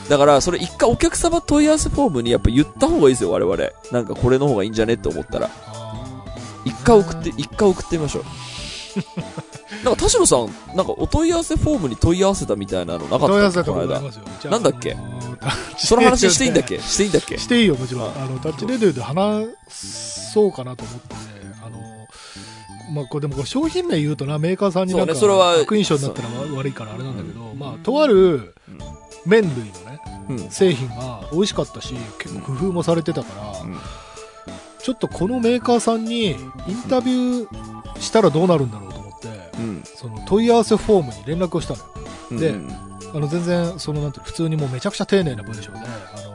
[0.09, 3.57] だから、それ一回お客様問い合わせフォームにやっぱ言った方がいいですよ、我々。
[3.91, 5.49] なんかこれの方がいいんじゃねって思ったら。
[6.65, 8.23] あ一回送って、一回送ってみましょう。
[9.83, 14.29] なんか田代さん、なんかお問い合わせフォームに問い合わせたみたいなのなかー問い合ったっけこの間わせたことあり。
[14.29, 14.37] ますよ。
[14.41, 14.93] じゃあなんだっけ？
[14.93, 16.79] あのーその話していいんだっけ？
[16.79, 17.37] していいんだっけ？
[17.37, 18.03] していいよ、もちろん。
[18.03, 19.47] はいあの、タッチレディオで話
[20.33, 21.15] そうかなと思って、
[21.65, 21.79] あの、
[22.93, 28.55] まあ、これでもこれ商品名言うとな、メーカーさんになんか、そうねそれは悪印象になったら悪いからあれなんだけど、まあ、とある
[29.25, 29.99] 麺類のね、
[30.29, 30.49] うん。
[30.51, 33.77] 製品が美味しかったし、結構工夫もされてたから、うん
[34.83, 36.37] ちょっとこのメーカーさんにイン
[36.89, 39.83] タビューしたらどうなるんだろうと思って、うん。
[39.83, 41.85] その問い合わせフォームに連絡をしたのよ。
[42.31, 42.37] うん。
[42.37, 46.33] でうんあの全然そのなんて普通にもうめちゃくちゃ丁寧な文章で、あの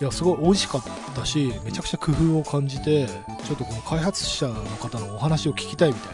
[0.00, 0.82] いやすごい美味しかっ
[1.14, 6.12] たしめちゃくちゃ工夫を感じてちょっとこの開発者の方のお話を聞きたいみたい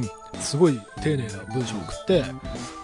[0.00, 0.08] な
[0.40, 2.24] すごい丁寧な文章を送って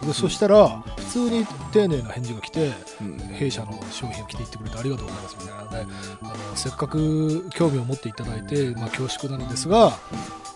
[0.06, 3.18] でそしたら普通に丁寧な返事が来てうん。
[3.18, 5.64] 弊社の商品を着ていってくれてありがとうございますみたいな。
[5.64, 5.78] ので
[6.22, 9.98] あのせっかく興味を持っていただいて、まあ、恐縮なのですが、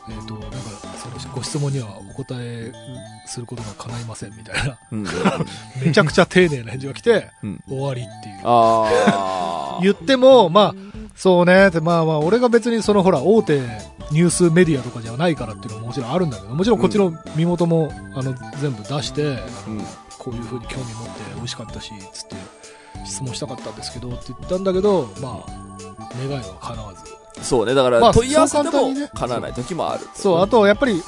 [0.09, 0.59] えー、となんか
[0.97, 2.73] そのご質問にはお答え
[3.27, 4.79] することが叶いませんみたいな。
[4.93, 5.07] うん。
[5.85, 7.65] めちゃくちゃ丁寧な返事が来て、うん。
[7.69, 8.41] 終わりっていう。
[8.45, 13.59] あ言っても、まあ、そうねって、まあまあ、俺が別にそのほら、大手
[14.13, 19.41] ニュースメディアとかじゃないからっていうのももちろんあるんだけど、もちろんこっちの身元も、あの、全部出して、あ。
[19.69, 19.81] うん。
[20.17, 22.37] こういう風に興味持って美味しかったし、つって、
[23.05, 25.69] 質問したかったんですけど、って言ったんだけど、まあ、
[26.19, 27.03] 願いは叶わず。
[27.43, 27.75] そうね。
[27.75, 30.07] だかまあら問い合わせても叶わない時もある。
[30.15, 31.03] そう、あと、やっぱり、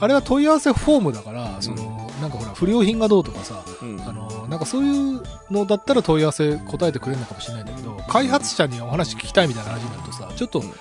[0.00, 4.00] あれは問い合わせフォームだから、その、なんかほら、不良品がどうとかさ、うん。
[4.02, 10.72] あのなんかそういうのだったら問い合わせ答えてくれるのかもしれないんだけど開発者にお話聞きたいみたいな話になるとさちょっとうん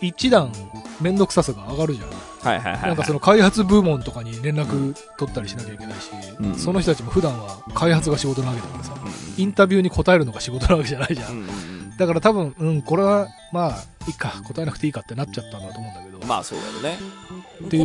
[0.00, 0.52] 一段
[1.00, 2.82] 面倒くささが上がるじゃん、はいはいはい。
[2.88, 6.54] なんかその開発部門とかに連絡取ったりしなきゃいけないし、うん。
[6.56, 9.42] その人たちも普段は開発が仕事なわけだからさうん。
[9.42, 16.98] インタビューに答えるのが仕事なわけじゃないじゃん、だから多分うんこれはまあいいか答えなくていいかってなっちゃったんだと思うんだけど、まあそうだよね。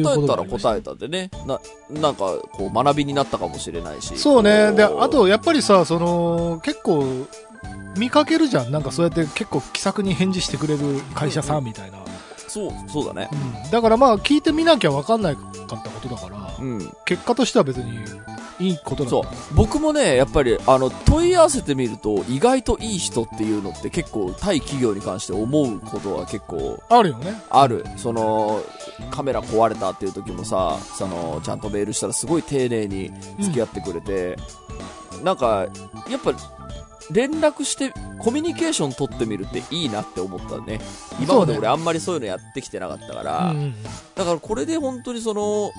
[0.02, 1.30] 答えたら答えたでね。
[1.45, 4.17] な、なんかこう学びになったかもしれないし。
[4.17, 4.71] そうね。
[4.73, 7.28] で、あと、やっぱりさ、その、結構、
[7.97, 8.71] 見かけるじゃん。
[8.71, 11.97] なんかそうやって結構気さくに返事してくれる会社さんみたいな。
[12.49, 13.29] そう、そうだね。
[13.63, 13.71] うん。
[13.71, 16.91] だからまあ、聞いてみなきゃ分かんないかったことだから、うん。
[17.05, 17.99] 結果としては別に
[18.59, 19.31] いいことなんそうだ。
[19.53, 27.41] 僕もね、やっぱり、あの、問い合わせてみると、意外といい人っていうのって結構、対企業に関して思うことは結構あるよね。
[27.49, 27.85] ある。
[27.95, 28.62] その、
[29.12, 34.38] カメラ壊れたっていう時もさ、その、ちゃんとメールしたらすごい丁寧に付き合ってくれて、
[35.23, 35.67] なんか、
[36.09, 36.33] やっぱ、
[37.12, 40.80] 連絡して、コミュニケーション取ってみるっていいなって思ったね。
[41.22, 43.76] 今まで俺あんまりそういうのやってきてなかったから、うんうん
[44.15, 45.72] だからこれで本当にその、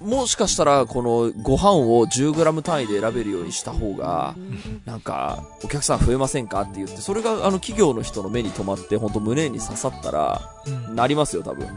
[0.00, 4.34] もしかしたらこのご飯を 10g 単位で選べるようにした方が、
[4.84, 10.96] なんか、お客さん増えませんかって言って、それがあの企業の人の目に留まって、本当胸に刺さったら、うん。
[10.96, 11.68] なりますよ、多分。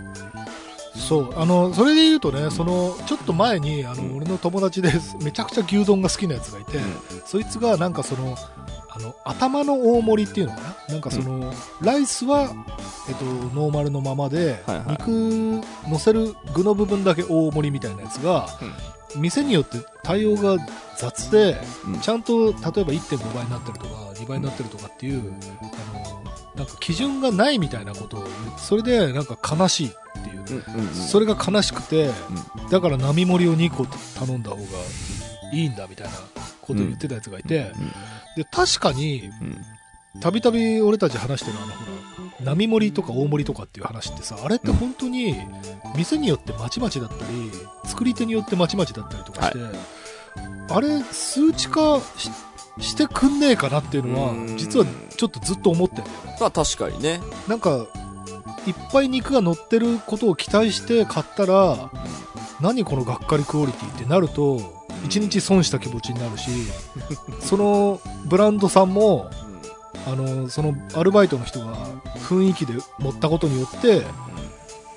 [0.95, 1.33] そう。
[1.39, 4.17] あの、それで言うとね、その、ちょっと前に、あの、うん。
[4.17, 6.83] 俺の友達で、めちゃくちゃ牛丼が好きなやつがいて、うん。
[7.25, 8.35] そいつがなんかその、
[8.95, 10.93] あの、頭の大盛りっていうのかな？
[10.93, 12.53] なんかその、ライスは、
[13.09, 14.87] えっと、ノーマルのままで、はいはい。
[14.91, 18.47] 肉乗せる具の部分だけ大盛りみたいなやつが、
[19.15, 20.57] 店によって対応が
[20.97, 21.99] 雑で、うん。
[21.99, 25.33] ちゃんと例えば1.5倍になってるとか、2倍になってるとかっていう、
[25.91, 26.23] あの、
[26.55, 28.25] なんか基準がないみたいなことを。
[28.57, 29.91] それでなんか悲しいっ
[30.23, 30.63] ていう。
[30.67, 30.93] うんうんうん。
[30.93, 32.11] それが悲しくて、
[32.71, 34.63] だから並盛りを2個頼んだ方が
[35.51, 36.13] いいんだみたいな
[36.61, 37.71] ことを言ってたやつがいて、
[38.35, 40.21] で、確かに、うん。
[40.21, 41.79] たびたび俺たち話してるあの、ほ
[42.39, 45.35] ら、並盛りとか大盛りとかっていう話ってさ、あれって本当に、
[45.95, 47.51] 店によってまちまちだったり、
[47.85, 49.59] 作り手によってまちまちだったりとかして、
[50.69, 52.29] あれ、数値化し
[52.79, 56.37] してくんねえかなっていうのはうん、実はちょっとずっと思ってんだよね。
[56.41, 57.21] まあ確かにね。
[57.47, 57.87] なんか、
[58.67, 61.89] いっぱい肉が乗ってることを期待して買ったら、
[62.59, 64.74] 何このがっかりクオリティってなると、
[65.05, 66.49] 一日損した気持ちになるし、
[67.41, 69.29] そのブランドさんも、
[70.07, 71.75] あの、そのアルバイトの人が
[72.27, 74.03] 雰囲気で持ったことによって、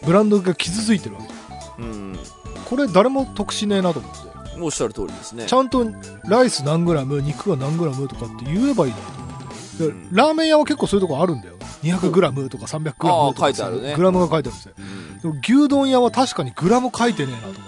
[0.05, 1.83] ブランドが傷ついてるわけ。
[1.83, 1.90] うん。
[1.90, 2.18] うん。
[2.64, 4.29] これ誰も得しねえなと思って。
[4.61, 5.47] おっしゃる通りですね。
[5.47, 5.87] ちゃんと
[6.25, 9.38] ライス何グラム、肉は何グラムとかって言えばいいなと思っ
[9.79, 9.85] て。
[9.85, 11.55] でうんラーメン屋は結構そういうとこあるんだよ。
[11.83, 13.97] 200グラムとか300グラムとか。
[13.97, 14.75] グラムが書いてあるんですよ。
[14.79, 17.67] うんでも牛丼屋は確かにグラム書いてねえなと思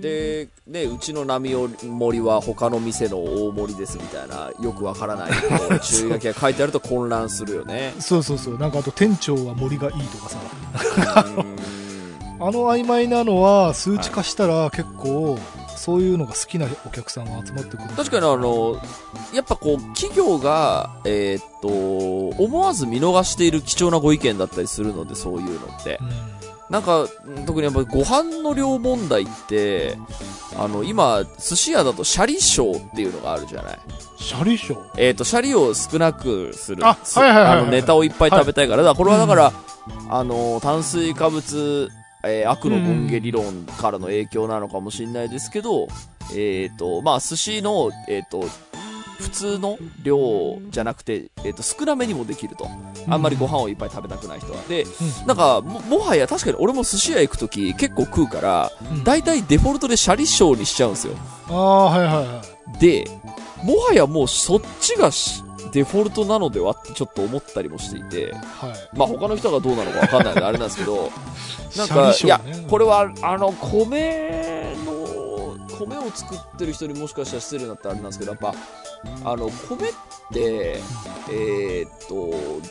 [0.00, 5.36] で、ね、うちの波盛りは他の店の大盛りですみたいな、よくわからないこ
[5.70, 7.94] う注意書きが書いてあると混乱するよね。
[7.98, 8.58] そうそうそう。
[8.58, 10.38] なんかあと店長は森がいいとかさ。
[11.36, 11.56] うん
[12.42, 15.38] あの曖昧なのは数値化したら結構、
[15.76, 17.88] そういうのが好きなお客さんが集まってくる。
[17.90, 18.80] 確かにあの、
[19.34, 25.98] やっぱこう、企業が、えーっと、思わず見逃している貴重なご意見だったりするので、そういうのって。
[26.00, 26.04] う
[26.36, 26.39] ん
[26.70, 27.06] なんか、
[27.46, 29.98] 特にやっぱご飯の量問題って、
[30.56, 33.78] あの、今、寿司屋だとシャリショーっていうのがあるじゃない。
[34.18, 34.90] シャリショー？
[34.96, 36.86] えっ、と、シャリを少なくする。
[36.86, 38.84] あすはいはいはいはいあの、ネタをいっぱい食べたいから。
[38.84, 39.52] だからこれはだから、
[40.08, 41.88] あの、炭水化物、
[42.22, 45.88] えー悪の権下理論からの影響なのかもしれないですけど、
[46.36, 48.44] えっ、と、まあ、寿司の、えっ、と、
[49.20, 52.68] 普通の量じゃなくて、えっ、と、少なめにもできると。
[53.08, 54.60] あんまりご飯をいっぱい食べたくない人は。
[54.68, 54.86] で、
[55.26, 61.14] なんか、も、もはや確かに俺も寿司屋行くとき結構食うから、うん大体デフォルトでシャリショーにしちゃうんですよ。
[61.48, 62.42] ああ、はいはいは
[62.76, 62.78] い。
[62.78, 63.04] で、
[63.62, 68.96] もはやもうそっちがしデフォルトなのではってちょっと思ったりもしていて、はい。
[68.96, 71.10] まあ他の人がどうなのかわかんないのであれなんですけど、
[71.76, 74.89] なんか、いやこれはあの、米の、
[75.86, 78.54] 米を作ってる人にもしかしたら失礼になったらあれなんですけど、やっぱ、
[79.24, 79.92] あの、米っ
[80.32, 80.80] て、
[81.30, 82.70] えーっと、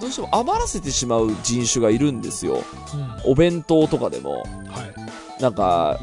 [0.00, 2.62] どうしても余らせてしまう人種がいるんですよ。
[3.24, 3.32] うん。
[3.32, 5.42] お弁当とかでも、はい。
[5.42, 5.98] なんか、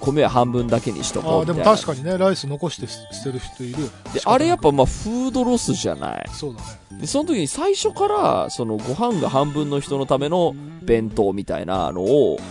[0.00, 1.64] ご米は半分だけにしとこうみたいな。
[1.64, 3.76] 確かにね、ライス残して捨てる人いる。
[4.12, 6.28] で、あれやっぱまあフードロスじゃない。
[6.32, 7.00] そうだね。
[7.00, 12.44] で、その時に最初から、そのご飯が半分の人のための弁当みたいなのを、うん、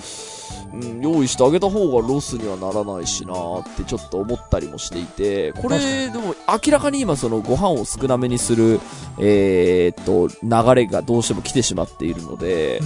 [1.02, 8.80] 用意してあげた方がロスにはならないしなってちょっと思ったりもしていて、これ、でも明らかに今そのご飯を少なめにする、
[9.20, 12.80] えーっと、流れがどうしても来てしまっているので、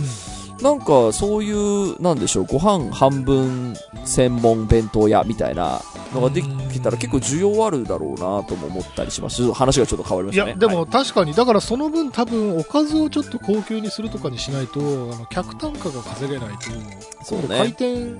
[0.61, 5.81] なんかそういう、なんでしょう、ご飯半分専門弁当屋みたいな
[6.13, 9.51] のができたら結構需要あるだろうなとも思ったりします。
[9.53, 10.51] 話がちょっと変わりましたね。
[10.51, 14.83] いや、ではいも確かに、だからその分多分、おかずをちょっと高級にするとかにしないと、あ
[15.17, 16.63] の、客単価が稼げないと、
[17.23, 18.15] そうね回転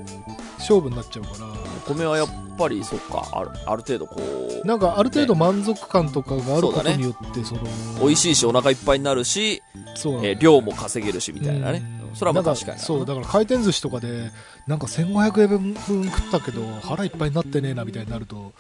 [0.59, 4.15] 勝負になっちゃうから、米はやっぱり、そっか、あるある程度こ
[4.63, 7.61] う、なんかある程度満足感とかがあることによって、その、
[8.01, 9.63] 美味しいしお腹いっぱいになるし、
[9.95, 11.81] そうなんだえー量も稼げるしみたいなね。
[12.09, 12.79] うんそれはまあ確かに。
[12.79, 14.31] そう、だから回転寿司とかで、
[14.65, 18.53] なんか1500円分食ったけど、腹いっぱいになってねえなみたいになると、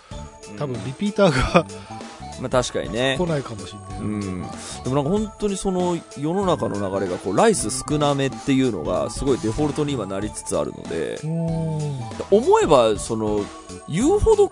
[0.57, 1.65] 多分リピーターが
[2.41, 3.25] まあ確かにね来。
[3.25, 3.99] ないかもしれない。
[3.99, 4.41] うん。
[4.83, 13.43] でもなんか本当にその世の中の流れがこう、ライス少なめっていうのがすごいデフォルトに今なりつつあるので、思えば、その、
[13.89, 14.51] 言うほど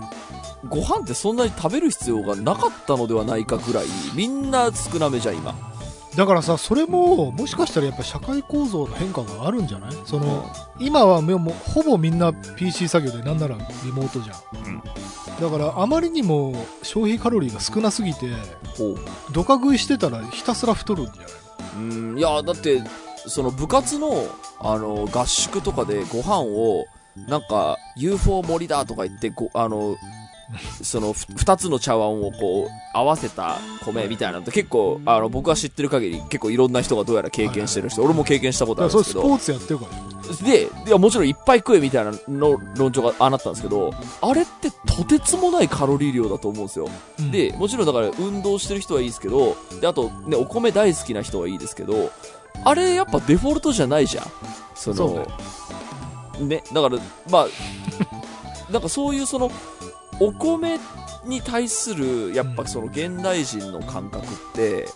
[0.70, 5.75] ご飯ってそんなに食べる必要がなかったのではないかぐらい、みんな少なめじゃん、今。
[6.16, 9.92] だからさ、それも、もしかしたらやっぱ社会構造の変化があるんじゃない？
[10.06, 10.46] その、
[10.80, 14.66] 今はもうほぼみんな PC 作業でなんならリモートじゃん。
[14.66, 14.82] うん。
[14.82, 18.28] だからあまりにも消費カロリーが少なすぎて、
[18.78, 18.98] ほう。
[19.34, 21.26] ドカ食いしてたらひたすら太るんじゃない？
[21.78, 22.82] うん、いや、だって、
[23.28, 24.26] その部活の、
[24.60, 26.86] あの、合宿とかでご飯を、
[27.28, 29.96] なんか、UFO 盛りだとか言って、ご、あの、
[30.82, 46.90] その、ふ二つの茶碗をこう、合わせた米みたいなのって結構、あの、僕が知ってる限り、結構いろんな人がどうやら経験してる人、俺も経験したことあるんですけど、スポーツやってるからねで、いや、もちろんいっぱい食えみたいなの論調がああなったんですけど、あれってとてつもないカロリー量だと思うんですよ。
[47.20, 52.12] うんで、もちろんだから運動してる人はいいですけど、で、あとね、お米大好きな人はいいですけど、
[52.64, 54.26] あれやっぱデフォルトじゃないじゃん。
[54.74, 55.28] その、そ
[56.40, 56.98] うね、だから、
[57.30, 57.48] まあ、
[58.72, 59.52] なんかそういうその、
[60.20, 60.80] お米
[61.26, 64.88] に対する、やっぱその現代人の感覚って、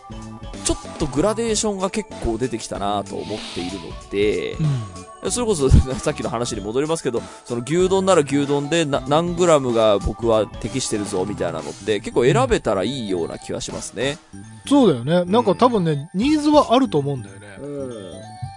[0.63, 14.17] ちょっとグラデーションが結構出てきたなと思っているので、うんそれこそ さっきの話に戻りますけど、その牛丼なら牛丼でな何グラムが僕は適してるぞみたいなのって結構選べたらいいような気がしますね。
[14.65, 15.29] そうだよね。
[15.29, 17.47] なんか多分ね、ニーズはあると思うんだよね。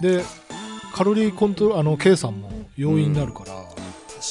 [0.01, 0.23] で、
[0.93, 3.62] カロリーコントロール、あの、計算も要因になるから。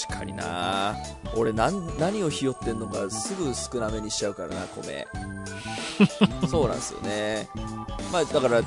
[0.06, 0.96] 確かにな。
[1.36, 5.06] 俺何何をひよってんのかすぐ少なめにしちゃうからな米。
[6.48, 7.48] そうなんですよね。
[8.10, 8.62] まあだから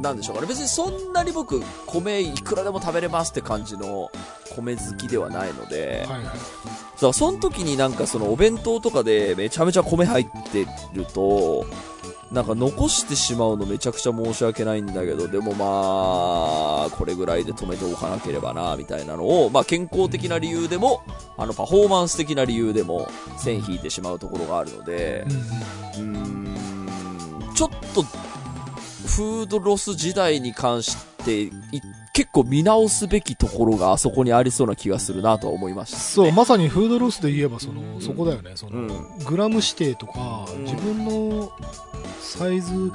[0.00, 0.48] なんでしょうかね。
[0.48, 4.10] 別にそんなに僕米いくらでも食べれますって感じの
[4.56, 6.24] 米好きではないので、はいはい。
[6.24, 6.38] だか
[7.00, 11.66] らその時になんかそのお弁当とかでめちゃめちゃ米入ってると、
[12.34, 21.04] なんか残してしまうのめちゃくちゃ申し訳ないんだけど、でもまあ、これぐらいで止めておかなければな、みたいなのを、まあ健康的な理由でも、
[21.36, 25.24] あのパフォーマンス的な理由でも線引いてしまうところがあるので
[25.96, 31.52] うーん、ちょっと、フードロス時代に関して、い
[32.14, 35.98] 結構見直すべきところがあそこにありそうな気がするなとは思いました。
[35.98, 38.52] そう、まさにフードロスで言えば、その、そこだよね。
[38.54, 41.52] その、うんグラム指定とか、うん自分の
[42.20, 42.92] サイズ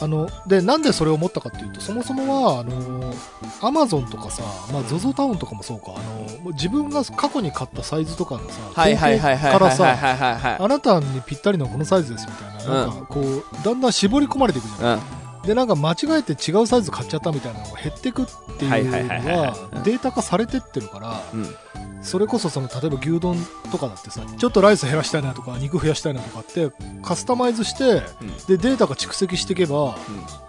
[0.00, 3.12] あの、で、なんでそれを思ったかっていうと、そもそもは、あの、
[3.60, 4.42] アマゾンとかさ、
[4.72, 10.58] まあ、ゾゾタウンとかもそうか、あの、自分が過去に買ったサイズとかのさ、はからさ。
[10.60, 14.94] あなたにぴったりのこのサイズですみたいな、なんかこう、だんだん絞り込まれていくじゃん。
[14.94, 15.00] うん。
[15.44, 18.26] で、なんか間違えて違うサイズ買っちゃったみたいなのが減ってくっ
[18.58, 18.96] ていうの
[19.30, 21.54] はデータ化されてってるから、うん。
[22.00, 23.36] それこそその例えば牛丼
[23.72, 26.70] とかだってさちょっとライス減らしたいなとか肉増やしたいなとかって
[27.02, 28.36] カスタマイズしてうん。
[28.46, 29.96] でデータが蓄積していけば、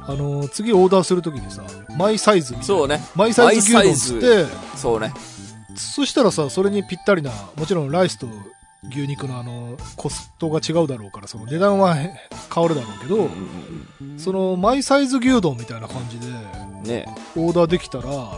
[0.01, 1.63] あの次オーダーするときにさ
[1.97, 3.01] マイサイズそうね。
[3.15, 4.45] マイサイズ牛丼っつって
[4.77, 5.13] そうね。
[5.75, 8.27] そしたらさそれにぴったりなもちろんライスと
[8.83, 12.13] 牛肉のあのコストが違うだろうからその値段はへ
[12.53, 16.83] 変わるだろうけど、うんうんそのマイサイズ牛丼みたいな感じでうん。
[16.83, 17.05] ね
[17.37, 18.31] オーダーできたら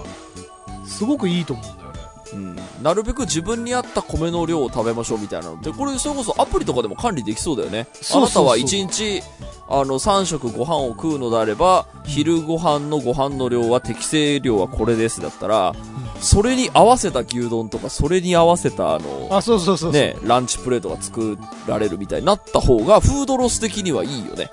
[0.86, 2.00] すごくいいと思うんだよね
[2.34, 2.84] うん。
[2.84, 7.88] なるべく自分に合った米の量を食べましょうみたいなのって、これそれこそアプリとかでも管理できそうだよね。
[8.14, 9.22] あなたは1日、
[9.68, 15.74] あの、3食ご飯を食うのであれば、昼ご飯のご飯の量は適正量はこれですだったら、
[16.22, 24.52] それに合わせた牛丼とか、それに合わせたあの、あそうそうそうね、ランチプレートが作られるみたいになった方が、フードロス的にはいいよね。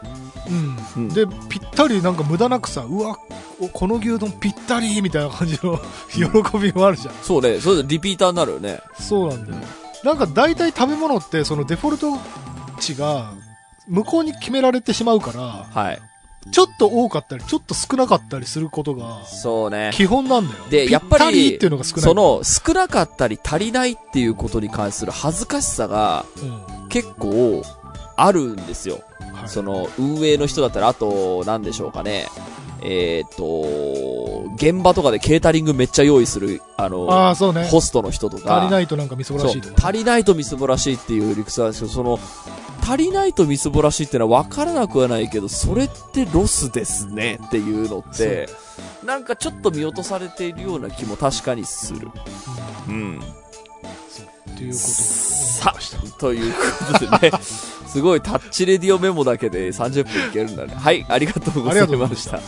[0.48, 3.18] うんうんでぴったりなんか無駄なくさうわ
[3.60, 8.80] おこの牛丼ぴったりみたいな感じの 喜びもあるじゃんそうね、それでリピーターになるよね。
[8.98, 9.62] そうなんだよ
[10.04, 12.18] なんか大体食べ物ってそのデフォルト
[12.80, 13.32] 値が
[13.88, 15.98] 向こうに決められてしまうからはい。
[16.50, 19.90] ちょっと多かったりちょっと少なかったりすることがそうね。
[19.92, 27.62] 基本なんだよで、やっぱりりっていうのが少ないその、少なかったり足りないっていうことに関する恥ずかしさがうん結構
[28.16, 29.02] あるんですよ。
[29.20, 32.26] はいその、運営の人だったら、あと、なんでしょうかね。
[32.82, 38.58] えっ、と、現場とかでケータリングめっちゃ用意する、あの、ああそうねホストの人とか。
[38.58, 42.18] 足りないとなんかみそぼらしいとか足りないとみすぼらしいっていう理屈なんですけど、その、
[42.82, 48.48] 足りないとみすぼらしいってのは分からなくはないけど、それってロスですねっていうのって、
[49.04, 52.08] なんかちょっと見落とされているような気も確かにする。
[52.88, 53.20] うん。
[54.08, 55.74] そうっていうことをさ
[56.18, 56.58] というこ
[56.98, 57.38] とでね、
[57.86, 60.74] すごいタッチレディオメモだけで30分いけるんだね。
[60.74, 61.86] はい、ありがとうござい。
[61.86, 62.40] ました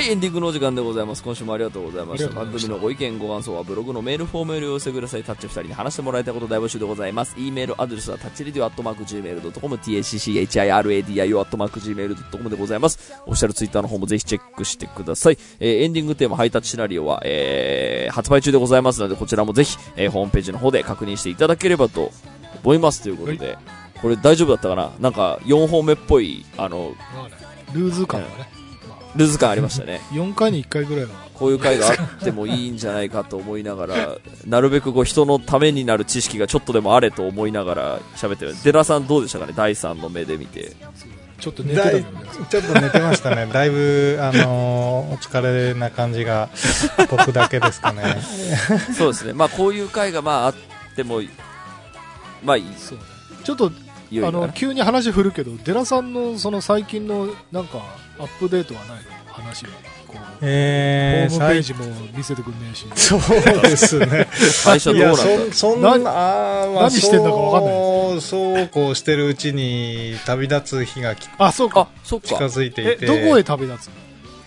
[0.00, 1.22] はい、エンディングのお時間でございます。
[1.22, 2.34] 今週もありがとうございました。
[2.34, 5.22] 番組のご意見、ご感想はブログのメールフォームよりお寄せください。
[5.22, 7.34] タッチ二人に話してもらいたいこと大募集でございます。
[7.36, 13.12] e メールアドレスはタッチレディオアットマーク Gmail.com、tacchiradio アットマーク Gmail.com でございます。
[13.26, 15.38] オフィシャルツイッターの方もぜひチェックしてください。
[15.58, 22.10] えーエンディングテーマハイタッチシナリオは、えー、発売中でございますので、こちらもぜひ、えーホームページの方で確認していただければと
[22.64, 23.02] 思います。
[23.02, 23.58] ということで、
[24.00, 24.92] これ大丈夫だったかな？
[24.98, 26.94] なんか4本目っぽい、あの、
[27.74, 28.59] ルーズ感がね、
[29.16, 30.00] ルーズ感ありましたね。
[30.12, 38.54] 4回に1回ぐらいはこういう回があってもいいんじゃないかと思いながら、 なるべくこう人のためになる知識がちょっとでもあれと思いながら喋ってる。
[38.62, 39.52] デラさんどうでしたかね？
[39.56, 40.72] 第3の目で見て。
[41.40, 42.04] ちょっと寝てたね
[42.50, 43.48] ちょっと寝てましたね。
[43.50, 46.50] だいぶ、あのーお疲れな感じが、
[47.10, 48.18] 僕だけですかね。
[48.96, 49.32] そうですね。
[49.32, 50.54] まあこういう回がまああっ
[50.94, 51.22] ても、
[52.44, 52.64] まあいい。
[52.76, 53.04] そうね
[53.42, 53.70] ちょっと良
[54.10, 57.78] いあの急に話振るけどデラさんのその最近のなんか
[58.18, 59.02] アップデートはないの？
[59.32, 59.70] 話は。
[60.08, 61.84] こう、えー、ホームページも
[62.16, 62.86] 見せてくんねえし。
[62.98, 63.20] そう
[63.62, 64.28] ですね。
[64.34, 67.74] 最初どうなんだそそんな、何まあ、何してんだかわかんない。
[67.74, 71.86] そう、そうこうしてるうちに旅立つ日がきあそうか。
[72.04, 72.44] 近か。
[72.46, 73.92] づいていて、えどこへ旅立つの？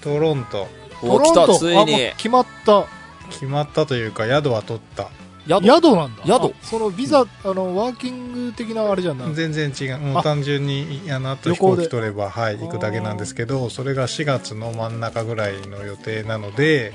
[0.01, 0.67] トロント、
[1.01, 2.11] お来た、ついあもうに。
[2.17, 2.85] 決まった。
[3.31, 5.07] 決まったというか、宿は取った。
[5.47, 5.65] 宿。
[5.65, 6.23] 宿なんだ。
[6.25, 6.33] 宿。
[6.45, 9.33] あそのビザあのワーキング的なあれじゃない？
[9.33, 9.97] 全然違う。
[9.99, 16.93] もうあ単純に、あの、あと飛旅行機取れば、はい、行くだけなんですけど、それが4月の真ん中ぐらいの予定なので、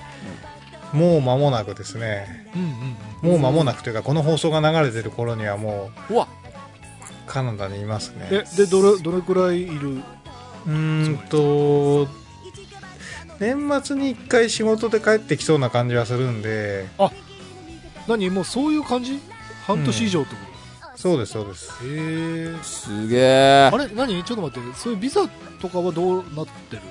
[0.92, 2.49] もう間もなくですね。
[2.55, 2.96] うんうん
[3.32, 3.40] うん。
[3.42, 6.26] もう間もなくというか、この放送が流れてる頃にはもうわ、
[7.26, 8.28] う、カナダにいますね。
[8.30, 10.01] えでどれどれくらいいる？
[10.66, 10.72] うー
[11.14, 12.09] んと、
[13.38, 16.86] 年末に1回仕事で帰ってきそうな感じはするんで、
[18.09, 19.20] 何もうそういう感じ？
[19.66, 20.40] 半年以上ってこ
[20.96, 21.78] そうです、そうです。
[21.78, 23.76] と、へえすげえあ。
[23.76, 23.86] れ？
[23.94, 24.24] 何？
[24.24, 24.74] ちょっと待って。
[24.74, 25.20] そういうビザ
[25.61, 26.82] とかはどうなってる？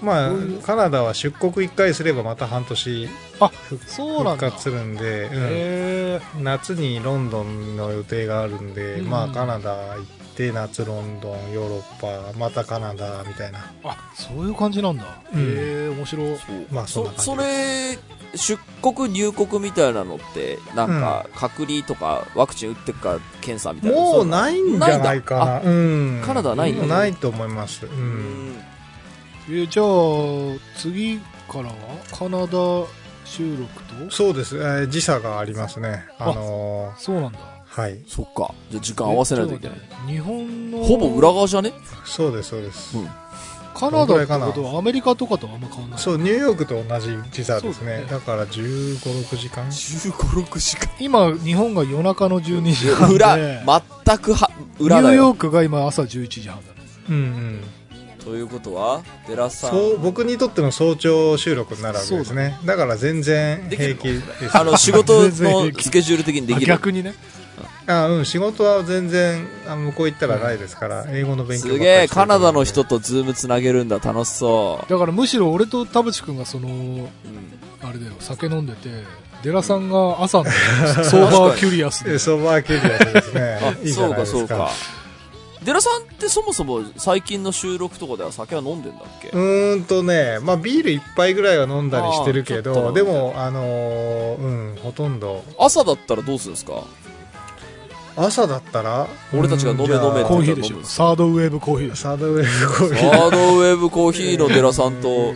[0.00, 3.08] まあカナダは出国1回すればまた半年
[3.40, 3.50] あ
[3.86, 4.48] そうなんだ。
[4.48, 6.44] 復活するんで、うん。
[6.44, 9.10] 夏にロンドンの予定があるんで、うん。
[9.10, 10.10] まあカナダ行って
[10.48, 13.70] 夏ロンドンヨーロッパまたカナダみたいな。
[13.84, 15.40] あそういう感じなんだ、うん。
[15.40, 16.36] へえ面白い。
[16.72, 17.98] まあそんなそ、感じそれ、
[18.36, 23.96] 出国入国みたいなのって、なんか、隔離とか、ワクチン打ってっか、検査みたいな。
[23.96, 25.44] もうないんじゃないかな。
[25.44, 25.70] ないんだ。
[25.70, 26.22] うん。
[26.24, 26.80] カナダはないんだ。
[26.80, 28.52] もうないと思います、う、うん。
[28.52, 28.60] ん
[29.52, 29.86] えじゃあ
[30.76, 31.18] 次
[31.48, 31.74] からは
[32.16, 32.86] カナダ
[33.24, 34.10] 収録と？
[34.10, 36.04] そうです、えー時差がありますね。
[36.18, 37.38] あのそうなんだ。
[37.38, 37.98] ーはい。
[38.06, 38.52] そっか。
[38.70, 39.78] じゃあ時間合わせないといけない。
[40.06, 41.72] 日本のほぼ裏側じゃね？
[42.04, 42.98] そうです、そうです。
[42.98, 43.08] うん
[43.72, 48.00] カナダってことはアメリカとかとあんま変わんないそう、ニューヨークと同じ時差ですね。
[48.00, 50.90] ねだから15、6時間 ?15、6時間。
[50.98, 55.14] 今日本が夜中の12時半で裏、全くは、裏だよ。
[55.14, 57.60] ニューヨークが今朝11時半だねうんうん。
[58.22, 59.70] ということは、寺さん。
[59.70, 62.58] そう、僕にとっての早朝収録になるわけですね。
[62.66, 64.58] だから全然平の気です。
[64.58, 65.30] あの、仕事の
[65.80, 66.66] スケジュール的にであきる。
[66.66, 67.14] 逆にね
[67.90, 76.70] あうん、仕事は全然、あ向こう行ったらないですから、英語の勉強すげえ、カナダの人とズームつなげるんだ、楽しそだからむしろ俺と田淵君がそのう。
[76.70, 77.08] うん
[77.82, 78.90] あれだよ酒飲んでて
[79.42, 80.44] デラさんが朝の
[81.02, 83.88] ソーバーキュリアスで えソバーキュリアスですね あ。
[83.88, 84.26] いそうか。
[84.26, 84.68] そうか。
[85.64, 89.28] 寺さんってそもそも最近の収録とかでは酒は飲んでんだっけ？
[89.28, 95.42] うーんとね、まあビール一杯ぐらいは飲んだりしてるけど、でも、あのーうん、ほとんど。
[95.58, 96.82] 朝だったらどうするんですか？
[98.24, 99.06] 朝だったら？
[99.34, 103.12] 俺たちが飲め飲めってコーヒーでしょサードウェーブコーヒーでしょサードウェーブコーヒサー。
[103.12, 105.34] ードウェーブコーヒーの寺さんと、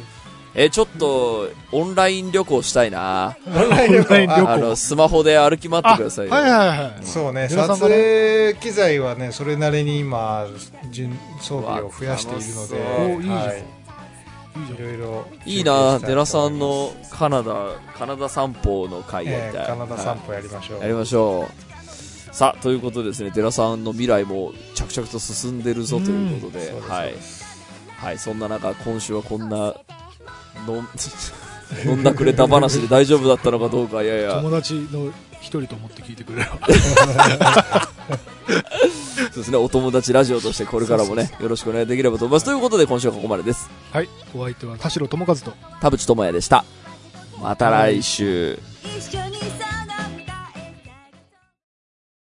[0.56, 3.36] え、ちょっと、オンライン旅行したいな。
[3.44, 6.32] オンライン旅行あの、スマホで歩き回ってくださいよ。
[6.32, 10.46] はいはいはいそうね、撮影機材はね、それなりに今、
[10.92, 15.26] 順装備を増やしているので、おいいじゃんはいいいじゃんいろいろ。
[15.44, 17.54] いいな、寺さんのカナダ、
[17.98, 19.62] カナダ散歩の会やりたい。
[19.62, 20.78] えーカナダ散は歩やりましょう。
[20.78, 21.63] いやりましょう。
[22.34, 27.14] さあ、ということでですね、寺さんの未来も着々と進んでるぞということで、はい
[27.96, 29.76] はい、そんな中、今週はこんな、
[30.66, 30.88] のん、
[31.86, 36.58] 飲んだくれた話で大丈夫だったのかどうか、いやいや、 友達の一人と思って聞いてくれれば
[39.30, 42.46] そうですね、お友達ラジオとしてこれからもね、よろしくお願いできればと思います。
[42.46, 43.70] ということで、今週はここまでです。
[43.92, 46.64] はいお相手は田代智和と田淵智也でした。
[47.40, 48.58] また来週。
[48.82, 49.43] It's just